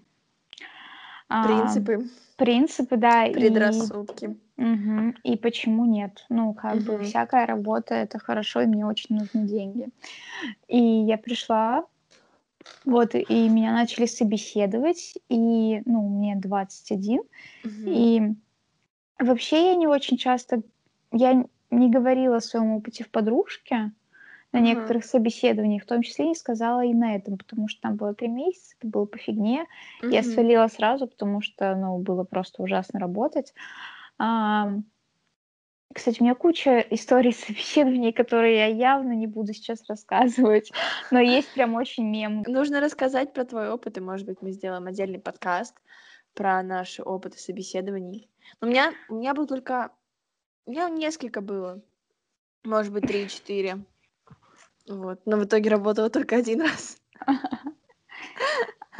[1.29, 4.36] а, Принципы, принципы, да, и, предрассудки.
[4.60, 6.26] Мгм, и почему нет.
[6.30, 7.00] Ну, как бы Мгм.
[7.00, 9.89] всякая работа это хорошо, и мне очень нужны деньги.
[10.67, 11.86] И я пришла,
[12.86, 17.22] вот, и меня начали собеседовать, и, ну, мне 21,
[17.63, 17.93] Мгм.
[17.93, 18.22] и
[19.19, 20.63] вообще я не очень часто,
[21.12, 23.93] я н- не говорила о своем опыте в подружке
[24.54, 24.62] на Ага.
[24.62, 28.30] некоторых собеседованиях, в том числе не сказала и на этом, потому что там было три
[28.30, 29.65] месяца, это было по фигне.
[30.10, 30.24] Я Мгм.
[30.24, 33.54] свалила сразу, потому что, ну, было просто ужасно работать.
[34.19, 40.71] Кстати, у меня куча историй собеседований, которые я явно не буду сейчас рассказывать,
[41.12, 42.43] но есть прям очень мем.
[42.45, 45.75] Нужно рассказать про твой опыт, и, может быть, мы сделаем отдельный подкаст
[46.34, 48.29] про наши опыты собеседований.
[48.62, 49.91] У меня, у меня был только...
[50.65, 51.82] У меня несколько было.
[52.63, 53.84] Может быть, три-четыре.
[54.88, 55.21] Вот.
[55.25, 56.97] Но в итоге работала только один раз.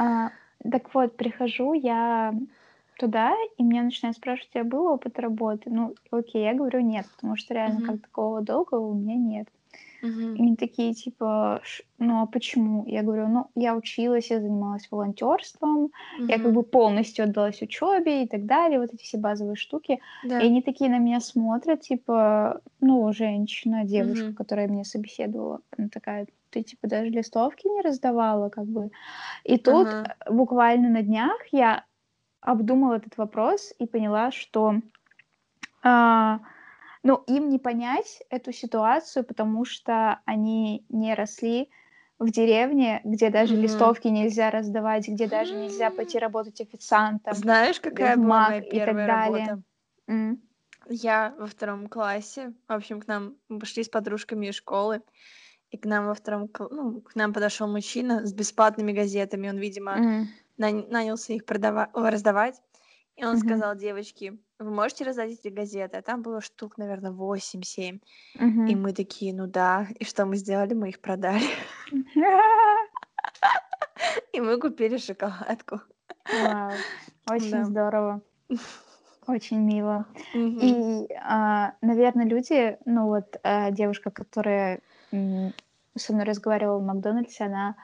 [0.02, 0.32] А,
[0.72, 2.34] так вот, прихожу я
[3.00, 5.70] туда, и меня начинают спрашивать, у тебя был опыт работы?
[5.72, 7.84] Ну, окей, я говорю нет, потому что реально Мгм.
[7.84, 9.48] как такого долгого у меня нет.
[10.36, 10.44] И Мгм.
[10.44, 12.86] они такие, типа, «Ш- ну а почему?
[12.88, 15.92] Я говорю, ну, я училась, я занималась волонтерством,
[16.28, 20.00] я как бы полностью отдалась учебе и так далее, вот эти все базовые штуки.
[20.22, 20.40] Да.
[20.40, 24.36] И они такие на меня смотрят, типа, ну, женщина, девушка, Мгм.
[24.36, 28.92] которая меня собеседовала, она такая, ты, типа, даже листовки не раздавала, как бы.
[29.44, 31.86] И тут э, буквально на днях я
[32.42, 34.76] обдумала этот вопрос и поняла, что
[35.84, 36.40] а,
[37.04, 41.70] ну, им не понять эту ситуацию, потому что они не росли
[42.20, 43.58] в деревне, где даже Мгм.
[43.58, 49.64] листовки нельзя раздавать, где даже нельзя пойти работать официантом Знаешь, какая была моя первая работа?
[50.08, 50.42] М.
[50.90, 55.02] Я во втором классе, в общем, к нам пошли с подружками из школы,
[55.72, 60.02] и к нам во втором, ну, к нам подошел мужчина с бесплатными газетами, он, видимо,
[60.02, 60.34] М.
[60.60, 62.62] нанялся их продава- раздавать,
[63.16, 63.40] И он Мгм.
[63.40, 65.98] сказал, девочки, вы можете раздать эти газеты?
[65.98, 68.00] А там было штук, наверное, 8-7.
[68.36, 68.82] И Мгм.
[68.82, 69.88] мы такие, ну да.
[70.00, 70.74] И что мы сделали?
[70.74, 71.44] Мы их продали.
[74.34, 75.82] И мы купили шоколадку.
[76.32, 76.78] Вау,
[77.30, 77.64] очень Да.
[77.66, 78.22] здорово.
[79.28, 80.06] Очень мило.
[80.34, 84.80] И, а, наверно, люди, ну вот, э, девушка, которая,
[86.00, 87.76] со мной разговаривала в "Макдональдсе", она,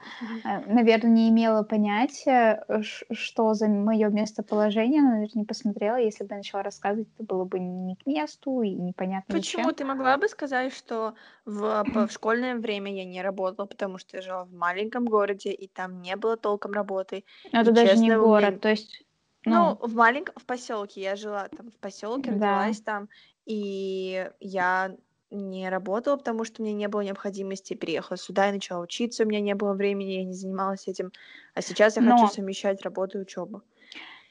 [0.45, 2.65] э, наверно, не имела понятия,
[3.11, 5.01] что за моё местоположение.
[5.01, 5.97] Она даже не посмотрела.
[5.97, 9.71] Если бы я начала рассказывать, это было бы не к месту и непонятно Почему?
[9.73, 9.73] зачем.
[9.73, 14.21] Ты могла бы сказать, что в в школьное время я не работала, потому что я
[14.21, 17.25] жила в маленьком городе, и там не было толком работы.
[17.51, 19.03] Но И это даже не честно, меня город, то есть,
[19.45, 21.01] Ну, ну в маленьком в поселке.
[21.01, 22.75] Я жила там в поселке, Да.
[22.75, 23.09] родилась там,
[23.45, 24.97] и я
[25.35, 27.73] не работала, потому что мне не было необходимости.
[27.75, 31.11] Переехала сюда и начала учиться, у меня не было времени, я не занималась этим.
[31.53, 33.61] А сейчас я хочу Но совмещать работу и учебу.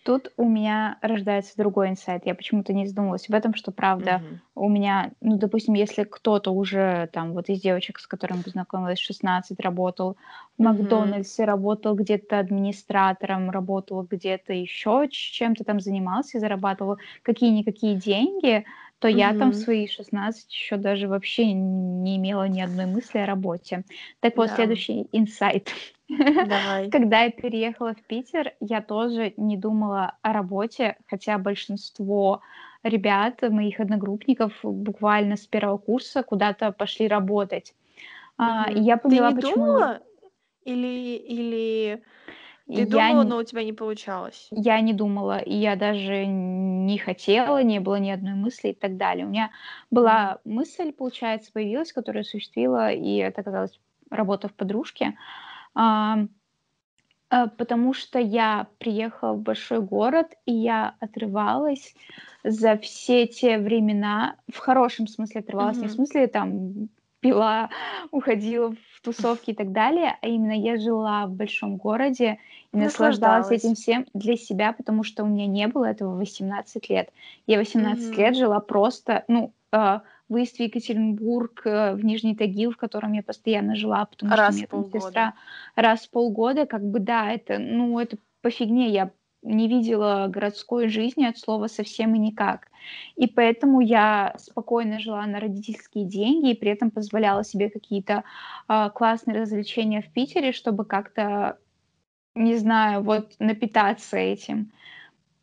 [0.03, 2.27] Тут у меня рождается другой инсайт.
[2.27, 4.41] Я почему-то не задумывалась об этом, что правда Мгм.
[4.55, 9.03] у меня, ну, допустим, если кто-то уже там вот из девочек, с которыми познакомилась в
[9.05, 10.19] 16, работал
[10.59, 10.63] в.
[10.63, 18.67] "Макдональдсе", работал где-то администратором, работал где-то еще, чем-то там занимался зарабатывал какие-никакие деньги,
[19.05, 23.27] то я там в свои 16 еще даже вообще не имела ни одной мысли о
[23.27, 23.85] работе.
[24.21, 24.55] Так вот, Да.
[24.55, 25.69] следующий инсайт.
[26.41, 26.89] Давай.
[26.91, 32.41] Когда я переехала в Питер, я тоже не думала о работе, хотя большинство
[32.83, 37.75] ребят, моих одногруппников, буквально с первого курса куда-то пошли работать.
[38.39, 38.85] А, и Мгм.
[38.87, 40.01] я Ты поняла, не почему думала?
[40.65, 42.03] Или или
[42.67, 44.49] ты Я думала, н но у тебя не получалось?
[44.51, 48.97] я не думала, и я даже не хотела, не было ни одной мысли и так
[48.97, 49.27] далее.
[49.27, 49.51] У меня
[49.91, 53.79] была мысль, получается, появилась, которую осуществила, и это оказалась
[54.11, 55.17] работа в подружке.
[55.75, 56.31] Ам,
[57.31, 61.95] э, потому что я приехала в большой город, и я отрывалась
[62.45, 66.89] за все те времена, в хорошем смысле отрывалась, не в смысле там
[67.25, 67.71] пила,
[68.11, 72.39] уходила в тусовки и так далее, а именно я жила в большом городе
[72.73, 76.91] и наслаждалась этим всем для себя, потому что у меня не было этого в 18
[76.91, 77.09] лет.
[77.47, 78.19] Я 18 Мгм.
[78.19, 83.23] лет жила просто, ну, э, выезд в Екатеринбург, э, в Нижний Тагил, в котором я
[83.23, 85.01] постоянно жила, потому что у Раз меня там полгода.
[85.01, 85.35] сестра
[85.77, 88.91] раз в полгода, как бы, да, это, ну, это по фигне.
[88.91, 89.11] Я
[89.45, 92.69] не видела городской жизни от слова совсем и никак.
[93.17, 98.25] И поэтому я спокойно жила на родительские деньги и при этом позволяла себе какие-то,
[98.67, 101.59] а, классные развлечения в Питере, чтобы как-то,
[102.35, 104.73] не знаю, вот напитаться этим.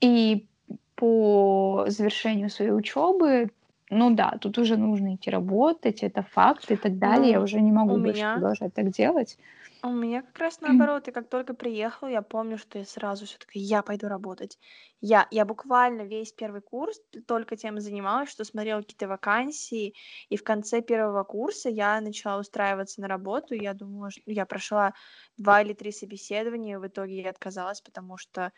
[0.02, 0.48] И
[0.96, 3.52] по завершению своей учебы,
[3.92, 7.32] ну да, тут уже нужно идти работать, это факт и так далее.
[7.32, 9.38] Я Ну, уже не могу больше меня продолжать так делать.
[9.84, 11.08] у меня как раз наоборот.
[11.08, 14.60] Я как только приехала, я помню, что я сразу всё такая: "Я пойду работать".
[15.02, 19.96] Я я буквально весь первый курс только тем и занималась, что смотрела какие-то вакансии,
[20.30, 23.56] и в конце первого курса я начала устраиваться на работу.
[23.56, 24.94] Я думала, ш я прошла
[25.38, 28.52] 2 или 3 собеседования, в итоге я отказалась, потому что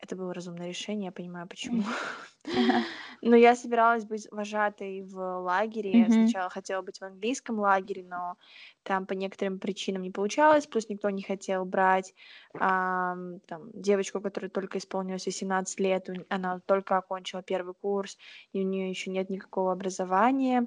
[0.00, 1.82] это было разумное решение, я понимаю, почему.
[3.22, 6.08] Но я собиралась быть вожатой в лагере.
[6.08, 6.10] Мгм.
[6.10, 8.36] Сначала хотела быть в английском лагере, но
[8.82, 12.14] там по некоторым причинам не получалось, плюс никто не хотел брать,
[12.58, 16.08] ам, там девочку, которой только исполнилось 18 лет.
[16.30, 18.16] Она только окончила первый курс,
[18.52, 20.66] и у неё ещё нет никакого образования.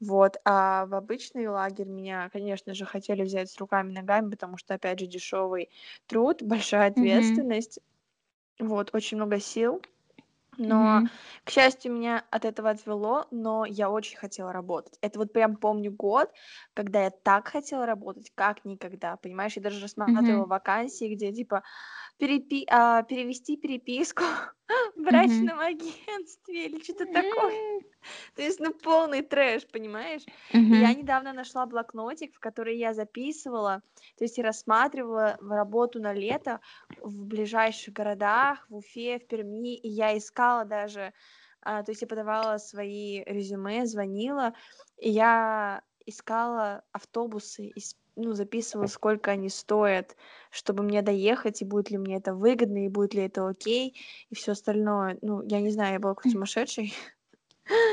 [0.00, 0.36] Вот.
[0.44, 4.74] А в обычный лагерь меня, конечно же, хотели взять с руками и ногами, потому что,
[4.74, 5.70] опять же, дешёвый
[6.06, 7.80] труд, большая ответственность.
[8.60, 8.90] Вот.
[8.94, 9.82] Очень много сил.
[10.58, 11.10] Но, Мгм.
[11.44, 14.98] к счастью, меня от этого отвело, но я очень хотела работать.
[15.02, 16.30] Это вот прям помню год,
[16.74, 19.16] когда я так хотела работать, как никогда.
[19.18, 20.46] Понимаешь, я даже рассматривала Мгм.
[20.46, 21.62] вакансии, где типа
[22.18, 24.24] перепи а, перевести переписку
[24.96, 27.82] в брачном агентстве или чё-то такое.
[28.36, 30.22] То есть, ну, полный трэш, понимаешь?
[30.68, 33.82] И я недавно нашла блокнотик, в который я записывала,
[34.16, 36.60] то есть рассматривала работу на лето
[37.00, 39.76] в ближайших городах, в Уфе, в Перми.
[39.76, 41.12] И я искала даже,
[41.62, 44.54] а, то есть я подавала свои резюме, звонила,
[44.96, 47.72] и я искала автобусы,
[48.16, 50.16] ну, записывала, сколько они стоят,
[50.50, 53.96] чтобы мне доехать, и будет ли мне это выгодно, и будет ли это окей,
[54.30, 55.18] и всё остальное.
[55.22, 56.92] Ну, я не знаю, я была как сумасшедшей.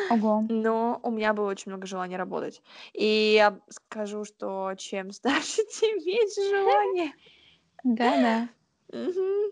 [0.10, 0.46] Ого.
[0.50, 2.62] Но у меня было очень много желания работать.
[2.94, 7.14] И я скажу, что чем старше, тем меньше желания.
[7.84, 8.50] Да-да.
[8.92, 9.52] Мгм.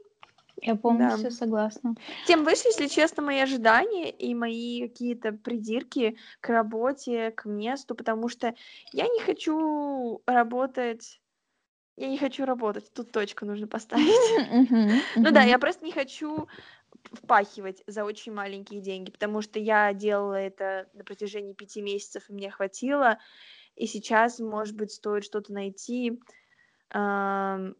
[0.61, 0.81] Я Да.
[0.81, 1.95] полностью согласна.
[2.25, 8.29] Тем выше, если честно, мои ожидания и мои какие-то придирки к работе, к месту, потому
[8.29, 8.55] что
[8.93, 11.19] я не хочу работать
[11.97, 12.91] я не хочу работать.
[12.93, 14.05] Тут точку нужно поставить.
[15.15, 16.47] Ну да, я просто не хочу
[17.11, 22.33] впахивать за очень маленькие деньги, потому что я делала это на протяжении пяти месяцев, и
[22.33, 23.19] мне хватило,
[23.75, 26.19] и сейчас, может быть, стоит что-то найти,
[26.89, 27.73] что,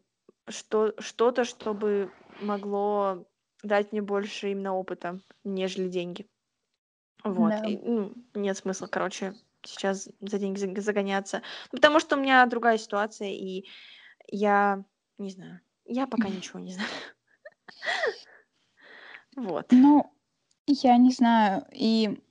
[0.99, 2.11] что-то, чтобы
[2.41, 3.26] могло
[3.63, 6.28] дать мне больше именно опыта, нежели деньги.
[7.23, 7.49] Вот.
[7.49, 7.67] Да.
[7.67, 11.41] И, ну, нет смысла, короче, сейчас за деньги загоняться.
[11.71, 13.65] Потому что у меня другая ситуация, и
[14.28, 14.84] я
[15.17, 15.61] не знаю.
[15.86, 16.89] Я пока ничего не знаю.
[19.36, 19.68] Вот.
[19.72, 20.12] Ну,
[20.68, 21.66] я не знаю.
[21.72, 22.22] И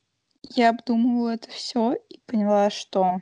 [0.50, 3.20] я обдумывала это все и поняла, что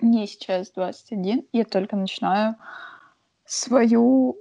[0.00, 2.56] мне сейчас 21, я только начинаю
[3.44, 4.38] свою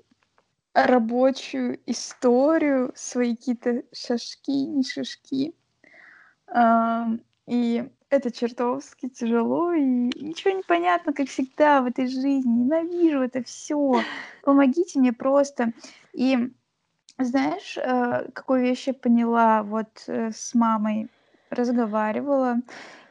[0.74, 5.54] рабочую историю, свои какие-то шашки, не шашки.
[7.47, 12.50] И это чертовски тяжело, и ничего не понятно, как всегда в этой жизни.
[12.50, 14.02] Ненавижу это все.
[14.43, 15.74] Помогите мне просто.
[16.14, 16.54] И
[17.20, 19.63] знаешь, э, какую вещь я поняла?
[19.63, 21.09] Вот э, с мамой
[21.49, 22.57] разговаривала,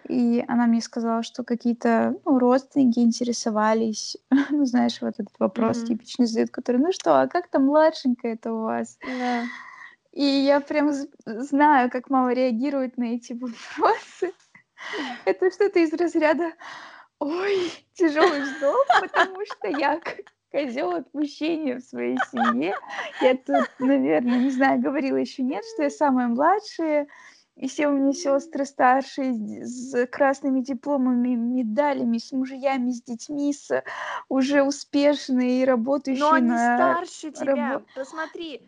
[0.09, 4.17] и она мне сказала, что какие-то ну, родственники интересовались.
[4.51, 5.87] ну, знаешь, вот этот вопрос mm-hmm.
[5.87, 8.99] типичный задают, который, ну что, а как там младшенькая это у вас?
[9.07, 9.45] Yeah.
[10.13, 10.91] И я прям
[11.25, 14.33] знаю, как мама реагирует на эти вопросы.
[15.25, 16.53] Это что-то из разряда
[17.19, 20.01] «Ой, тяжелый вздох, потому что я
[20.51, 22.75] козел отпущения в своей семье.
[23.21, 27.09] Я тут, наверное, не знаю, говорила еще нет, что я самая младшая,
[27.57, 29.35] и все у меня сестры старшие
[29.65, 33.83] с красными дипломами, медалями, с мужьями, с детьми, с
[34.29, 36.77] уже успешные и работающие Но они на...
[36.77, 38.63] старше тебя, рабо- посмотри.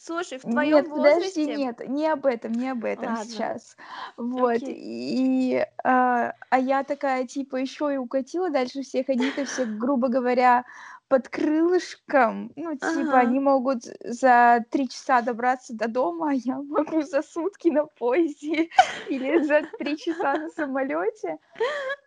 [0.00, 1.56] Слушай, в твоем Нет, подожди, возрасте...
[1.56, 3.24] нет, не об этом, не об этом Ладно.
[3.24, 3.76] сейчас.
[4.16, 4.54] Вот.
[4.58, 4.76] Окей.
[4.78, 9.08] И а, а я такая, типа, еще и укатила дальше всех.
[9.08, 10.64] Они-то все, грубо говоря,
[11.08, 12.52] под крылышком.
[12.56, 13.18] Ну, типа, Ага.
[13.20, 18.68] они могут за три часа добраться до дома, а я могу за сутки на поезде
[19.08, 21.38] или за три часа на самолете.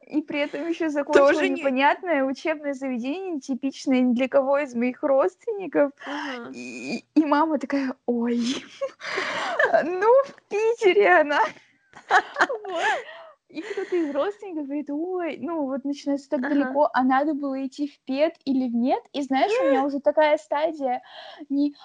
[0.08, 5.02] И при этом еще закончила Тоже не- непонятное учебное заведение, типичное для кого из моих
[5.04, 5.92] родственников.
[6.06, 6.52] Ага.
[6.54, 8.40] И, и мама такая, ой,
[9.84, 11.42] ну, в Питере она.
[13.52, 13.58] Вот.
[13.58, 16.48] И кто-то из родственников говорит, ой, ну вот начинается так Ага.
[16.48, 19.04] далеко, а надо было идти в ПЕД или в НЕТ.
[19.14, 21.02] И знаешь, у меня уже такая стадия,
[21.50, 21.76] не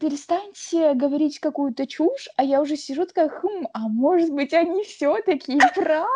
[0.00, 5.20] перестаньте говорить какую-то чушь, а я уже сижу такая, хм, а может быть они все
[5.22, 6.08] таки правы?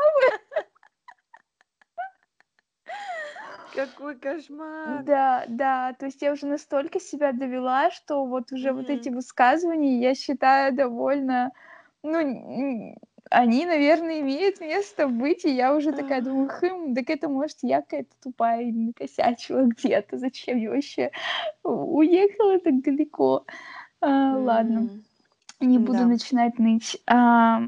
[3.72, 5.04] Какой кошмар.
[5.04, 8.90] Да, да, то есть я уже настолько себя довела, что вот уже вот Мгм.
[8.90, 11.52] эти высказывания я считаю довольно,
[12.02, 12.96] ну,
[13.30, 17.80] они, наверное, имеют место быть, и я уже такая думаю, хм, так это может я
[17.80, 21.10] какая-то тупая и накосячила где-то, зачем я вообще
[21.62, 23.46] уехала так далеко.
[24.00, 25.02] А, ладно,
[25.60, 26.06] не буду да.
[26.06, 27.00] начинать ныть.
[27.06, 27.62] А,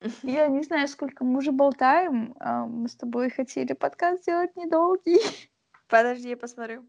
[0.22, 2.34] я не знаю, сколько мы уже болтаем.
[2.38, 5.20] А, мы с тобой хотели подкаст сделать недолгий,
[5.92, 6.86] Подожди, я посмотрю.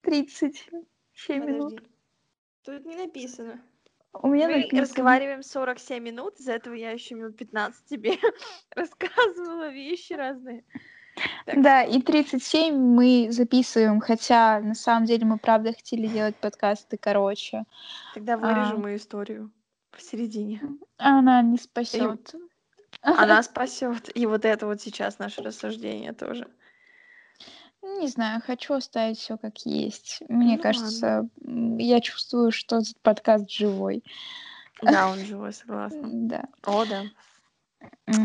[0.00, 1.76] 37 минут.
[1.76, 1.90] Подожди.
[2.64, 3.62] Тут не написано.
[4.12, 4.82] У меня Мы написано.
[4.82, 8.18] разговариваем 47 минут, из-за этого я еще минут 15 тебе
[8.74, 10.64] рассказывала вещи разные.
[11.46, 16.96] Так Да, и 37 мы записываем, хотя на самом деле мы правда хотели делать подкасты
[16.98, 17.64] короче.
[18.14, 18.78] Тогда вырежу А.
[18.78, 19.50] мою историю
[19.90, 20.60] посередине.
[20.96, 22.34] Она не спасет.
[23.02, 24.10] Она спасет.
[24.16, 26.48] И вот это вот сейчас наше рассуждение тоже.
[27.82, 30.22] Не знаю, хочу оставить все как есть.
[30.28, 34.04] Мне Ну кажется, м, я чувствую, что этот подкаст живой.
[34.82, 35.98] Да, он живой, согласна.
[36.12, 36.44] Да.
[36.64, 37.04] О, да.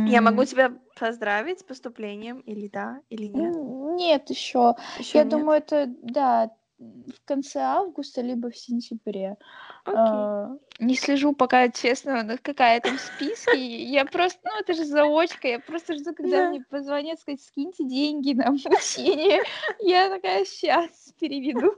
[0.07, 3.55] Я могу тебя поздравить с поступлением, или да, или нет?
[3.55, 4.75] Нет, еще.
[4.99, 5.31] Еще Я нет?
[5.31, 9.37] думаю, это да, в конце августа, либо в сентябре.
[9.85, 9.97] Окей.
[9.97, 13.83] А, Не слежу пока, честно, какая там в списке.
[13.85, 16.49] Я просто, ну это же заочка, я просто жду, когда Да.
[16.49, 19.41] мне позвонят, сказать, скиньте деньги на обучение.
[19.79, 21.73] Я такая, сейчас переведу.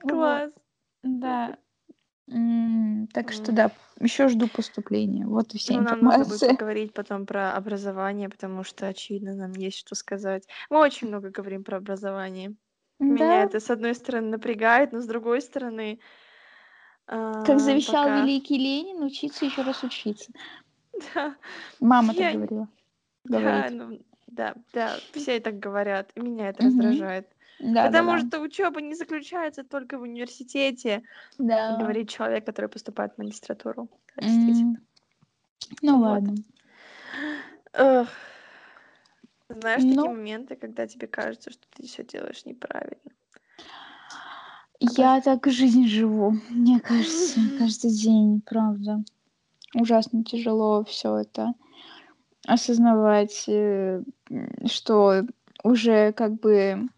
[0.00, 0.52] Класс.
[1.02, 1.56] Да.
[3.14, 3.70] Так что да,
[4.00, 5.26] еще жду поступления.
[5.26, 6.50] Вот и вся Ну, нам нужно будет информация.
[6.50, 10.46] поговорить потом про образование, потому что, очевидно, нам есть что сказать.
[10.70, 12.54] Мы очень много говорим про образование.
[13.02, 15.98] Меня Да, это, с одной стороны, напрягает, но с другой стороны...
[17.06, 20.30] а, как завещал пока- великий Ленин, учиться еще раз учиться.
[21.14, 21.34] Да,
[21.80, 22.68] Мама Я- так говорила.
[23.24, 23.72] да, Говорит.
[23.72, 23.98] ну,
[24.28, 27.26] да, да, все так говорят, и меня это раздражает.
[27.58, 28.18] Да, да, Потому да.
[28.26, 31.02] что учеба не заключается только в университете,
[31.38, 31.76] Да.
[31.78, 33.88] говорит человек, который поступает в магистратуру.
[34.16, 34.76] Да, действительно.
[34.78, 34.86] М,
[35.82, 36.04] Ну Вот.
[36.06, 36.34] ладно.
[37.72, 38.08] Эх.
[39.60, 40.08] Знаешь, такие Ну.
[40.08, 43.12] моменты, когда тебе кажется, что ты все делаешь неправильно.
[44.80, 49.04] Я так жизнь живу, мне кажется, каждый день, правда.
[49.74, 51.54] Ужасно тяжело все это
[52.46, 54.02] осознавать, э,
[54.66, 55.22] что
[55.62, 56.88] уже как бы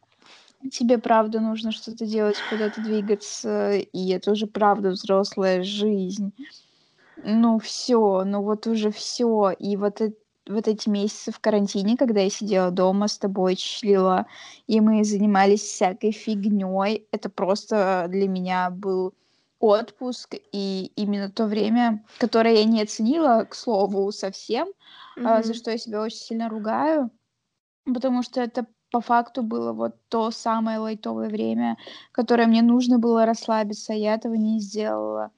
[0.73, 6.33] тебе правда нужно что-то делать, куда-то двигаться, и это уже правда взрослая жизнь.
[7.17, 10.19] Ну все, ну вот уже все, И вот эт
[10.49, 14.27] вот эти месяцы в карантине, когда я сидела дома с тобой, чилила,
[14.67, 19.15] и мы занимались всякой фигней, это просто для меня был
[19.59, 24.69] отпуск, и именно то время, которое я не оценила, к слову, совсем,
[25.23, 27.11] а, за что я себя очень сильно ругаю,
[27.87, 31.77] потому что это по факту было вот то самое лайтовое время,
[32.13, 35.33] которое мне нужно было расслабиться, а я этого не сделала.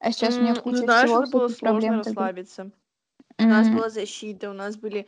[0.00, 2.70] А сейчас у меня ну, куча знаешь, всего, было сложно проблем расслабиться.
[3.44, 5.06] У нас была защита, у нас были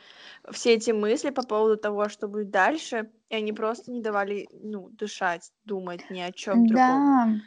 [0.50, 4.88] все эти мысли по поводу того, что будет дальше, и они просто не давали, ну,
[4.90, 7.06] дышать, думать ни о чем другом.
[7.08, 7.40] Да,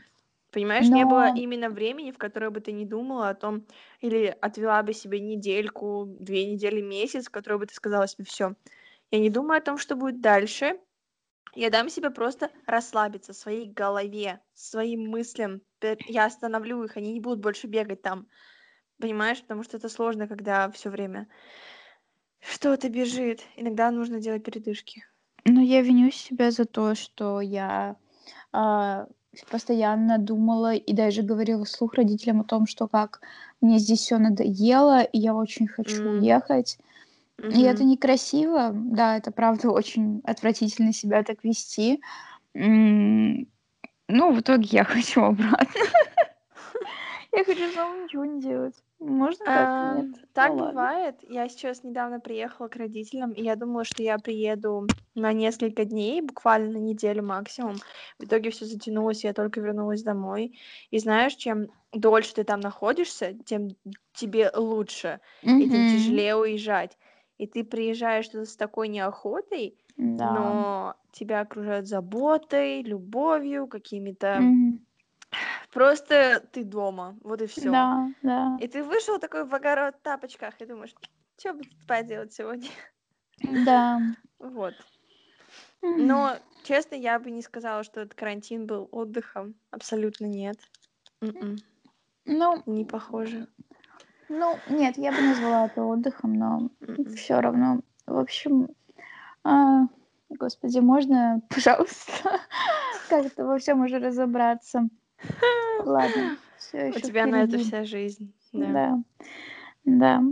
[0.51, 3.67] Понимаешь, не было но именно времени, в которое бы ты не думала о том,
[3.99, 8.55] или отвела бы себе недельку, две недели, месяц, в который бы ты сказала себе, все,
[9.11, 10.79] я не думаю о том, что будет дальше,
[11.55, 15.61] я дам себе просто расслабиться своей голове, своим мыслям.
[16.07, 18.27] Я остановлю их, они не будут больше бегать там.
[18.99, 19.41] Понимаешь?
[19.41, 21.27] Потому что это сложно, когда все время
[22.39, 23.41] что-то бежит.
[23.57, 25.03] Иногда нужно делать передышки.
[25.45, 27.97] но я виню себя за то, что я,
[28.53, 29.07] а,
[29.51, 33.21] постоянно думала и даже говорила вслух родителям о том, что как
[33.61, 36.77] мне здесь все надоело, и я очень хочу М, уехать.
[37.49, 38.71] И это некрасиво.
[38.73, 42.01] Да, это правда очень отвратительно себя так вести.
[42.55, 43.47] М,
[44.07, 45.67] ну, в итоге я хочу обратно.
[47.31, 48.75] Я хочу снова ничего не делать.
[49.07, 49.69] Можно так?
[49.69, 50.07] А, Нет?
[50.39, 50.91] Ну так ладно.
[50.95, 51.17] бывает.
[51.21, 56.21] Я сейчас недавно приехала к родителям, и я думала, что я приеду на несколько дней,
[56.21, 57.81] буквально на неделю максимум.
[58.19, 60.57] В итоге все затянулось, я только вернулась домой.
[60.89, 63.69] И знаешь, чем дольше ты там находишься, тем
[64.13, 65.21] тебе лучше,
[65.57, 66.97] и тем тяжелее уезжать.
[67.37, 70.35] И ты приезжаешь туда с такой неохотой, Да.
[70.35, 74.41] но тебя окружают заботой, любовью, какими-то...
[74.41, 74.85] Мгм.
[75.71, 77.71] Просто ты дома, вот и все.
[77.71, 78.57] Да, да.
[78.61, 80.93] И ты вышел такой в огород в тапочках и думаешь,
[81.37, 82.69] что бы поделать сегодня?
[83.41, 83.99] Да.
[84.39, 84.73] Вот.
[85.81, 89.55] Но, честно, я бы не сказала, что этот карантин был отдыхом.
[89.71, 90.57] Абсолютно нет.
[91.21, 91.57] М-м,
[92.25, 93.47] Ну, Не похоже.
[94.27, 97.15] ну, нет, я бы назвала это отдыхом, но М-м.
[97.15, 97.79] все равно.
[98.05, 98.69] В общем,
[99.43, 99.83] а,
[100.29, 102.41] господи, можно, пожалуйста,
[103.09, 104.89] как-то во всем уже разобраться?
[105.83, 107.67] Ладно, все У еще тебя на это впереди.
[107.67, 108.33] вся жизнь.
[108.53, 108.67] Да.
[108.71, 109.03] Да,
[109.85, 110.23] да.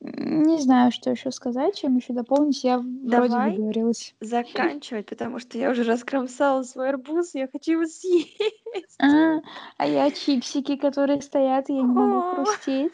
[0.00, 2.64] Не знаю, что еще сказать, чем еще дополнить.
[2.64, 4.16] Я вроде Давай выговорилась.
[4.20, 8.96] заканчивать, потому что я уже раскромсала свой арбуз, я хочу его съесть.
[8.98, 9.40] А,
[9.76, 12.92] а я чипсики, которые стоят, я не могу хрустеть.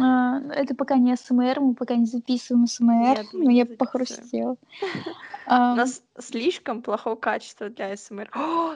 [0.00, 4.56] А, это пока не СМР, мы пока не записываем СМР, но я похрустела.
[5.46, 8.30] У нас слишком плохого качества для СМР.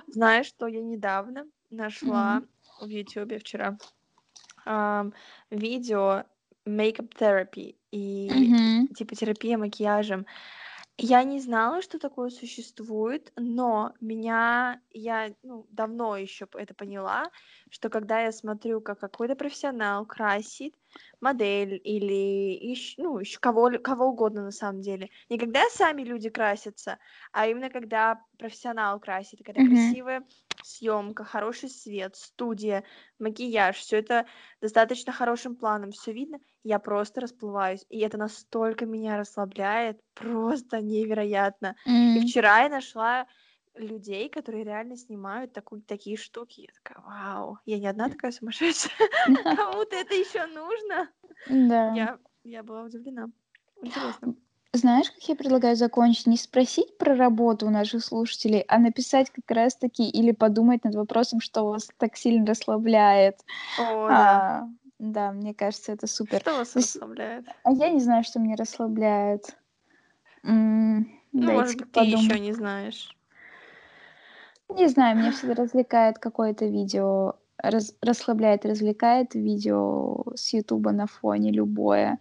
[0.09, 2.43] Знаешь, что я недавно нашла
[2.81, 3.79] в Ютубе вчера?
[5.51, 6.25] Видео
[6.67, 10.27] makeup therapy и типа терапия макияжем.
[10.99, 17.31] Я не знала, что такое существует, но меня я, ну, давно еще это поняла,
[17.69, 20.77] что когда я смотрю, как какой-то профессионал красит
[21.21, 22.15] модель или
[22.71, 26.99] ещё, ну, ещё кого, кого угодно на самом деле, не когда сами люди красятся,
[27.33, 29.97] а именно когда профессионал красит, когда мгм.
[30.05, 30.25] красивая
[30.65, 32.85] съемка, хороший свет, студия,
[33.19, 34.27] макияж, все это
[34.61, 37.85] достаточно хорошим планом, все видно, я просто расплываюсь.
[37.89, 41.77] И это настолько меня расслабляет, просто невероятно.
[41.87, 42.21] И М.
[42.23, 43.27] вчера я нашла
[43.75, 46.61] людей, которые реально снимают таку- такие штуки.
[46.61, 48.93] Я такая, вау, я не одна такая сумасшедшая.
[49.57, 51.11] Кому-то это еще нужно.
[51.47, 52.19] Да.
[52.45, 53.31] Я была удивлена.
[53.83, 54.35] Интересно.
[54.75, 56.27] Знаешь, как я предлагаю закончить?
[56.27, 60.97] Не спросить про работу у наших слушателей, а написать как раз таки или подумать над
[60.97, 63.39] вопросом, что вас так сильно расслабляет.
[63.77, 64.65] О, да.
[64.65, 64.69] А,
[64.99, 66.41] да, мне кажется, это супер.
[66.41, 67.47] Что вас расслабляет?
[67.63, 69.57] а я не знаю, что меня расслабляет.
[70.43, 72.41] М, Ну, может быть, ты еще подумать.
[72.41, 73.17] не знаешь.
[74.69, 81.53] Не знаю, меня всегда развлекает какое-то видео, раз расслабляет, развлекает видео с "Ютуба" на фоне
[81.53, 82.11] любое.
[82.13, 82.19] М,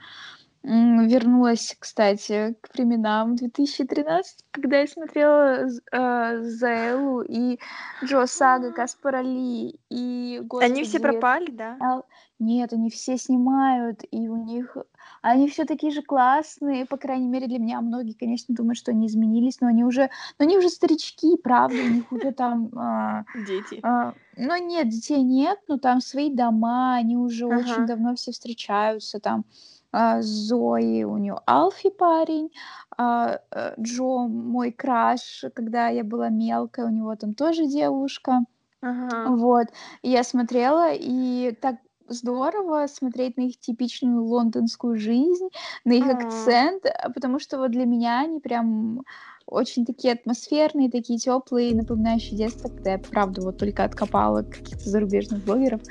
[0.64, 7.60] вернулась, кстати, к временам 2013, когда я смотрела з а, "Зоэллу" и
[8.04, 11.78] Джо Сага, Каспара Ли и, Они все господи, пропали, да?
[11.82, 12.06] Ал
[12.40, 14.76] нет, они все снимают, и у них...
[15.22, 17.80] Они все такие же классные, по крайней мере, для меня.
[17.80, 20.10] Многие, конечно, думают, что они изменились, но они уже...
[20.40, 22.70] Но они уже старички, правда, у них уже там...
[22.76, 23.80] А, Дети.
[23.84, 27.60] а, ну, нет, детей нет, но там свои дома, они уже ага.
[27.60, 29.83] очень давно все встречаются, там а,
[30.22, 32.52] Зои, у нее Алфи парень,
[32.98, 38.46] а, э, Джо мой краш, когда я была мелкая, у него там тоже девушка.
[38.82, 39.36] Ага.
[39.36, 39.68] Вот.
[40.02, 41.78] И я смотрела, и так
[42.08, 45.50] здорово смотреть на их типичную лондонскую жизнь,
[45.86, 46.12] на их А.
[46.12, 49.04] акцент, а, потому что вот для меня они прям
[49.46, 55.44] очень такие атмосферные, такие теплые, напоминающие детство, когда я, правда, вот только откопала каких-то зарубежных
[55.44, 55.82] блогеров.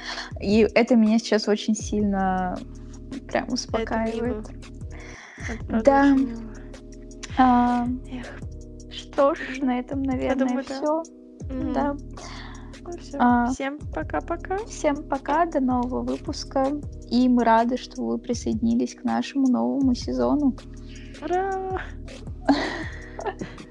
[0.41, 2.65] И это меня сейчас очень сильно
[3.13, 4.49] прям успокаивает.
[5.85, 6.17] Да.
[7.39, 8.27] А, Эх.
[8.91, 10.75] что ж, на этом, наверное, думаю, да.
[10.75, 11.03] все.
[11.53, 11.73] Мгм.
[11.73, 11.95] Да.
[11.95, 12.93] Ну.
[13.19, 13.47] А.
[13.47, 14.59] Всем пока-пока.
[14.67, 16.67] Всем пока, до нового выпуска.
[17.11, 20.57] И мы рады, что вы присоединились к нашему новому сезону.
[21.23, 21.81] Ура!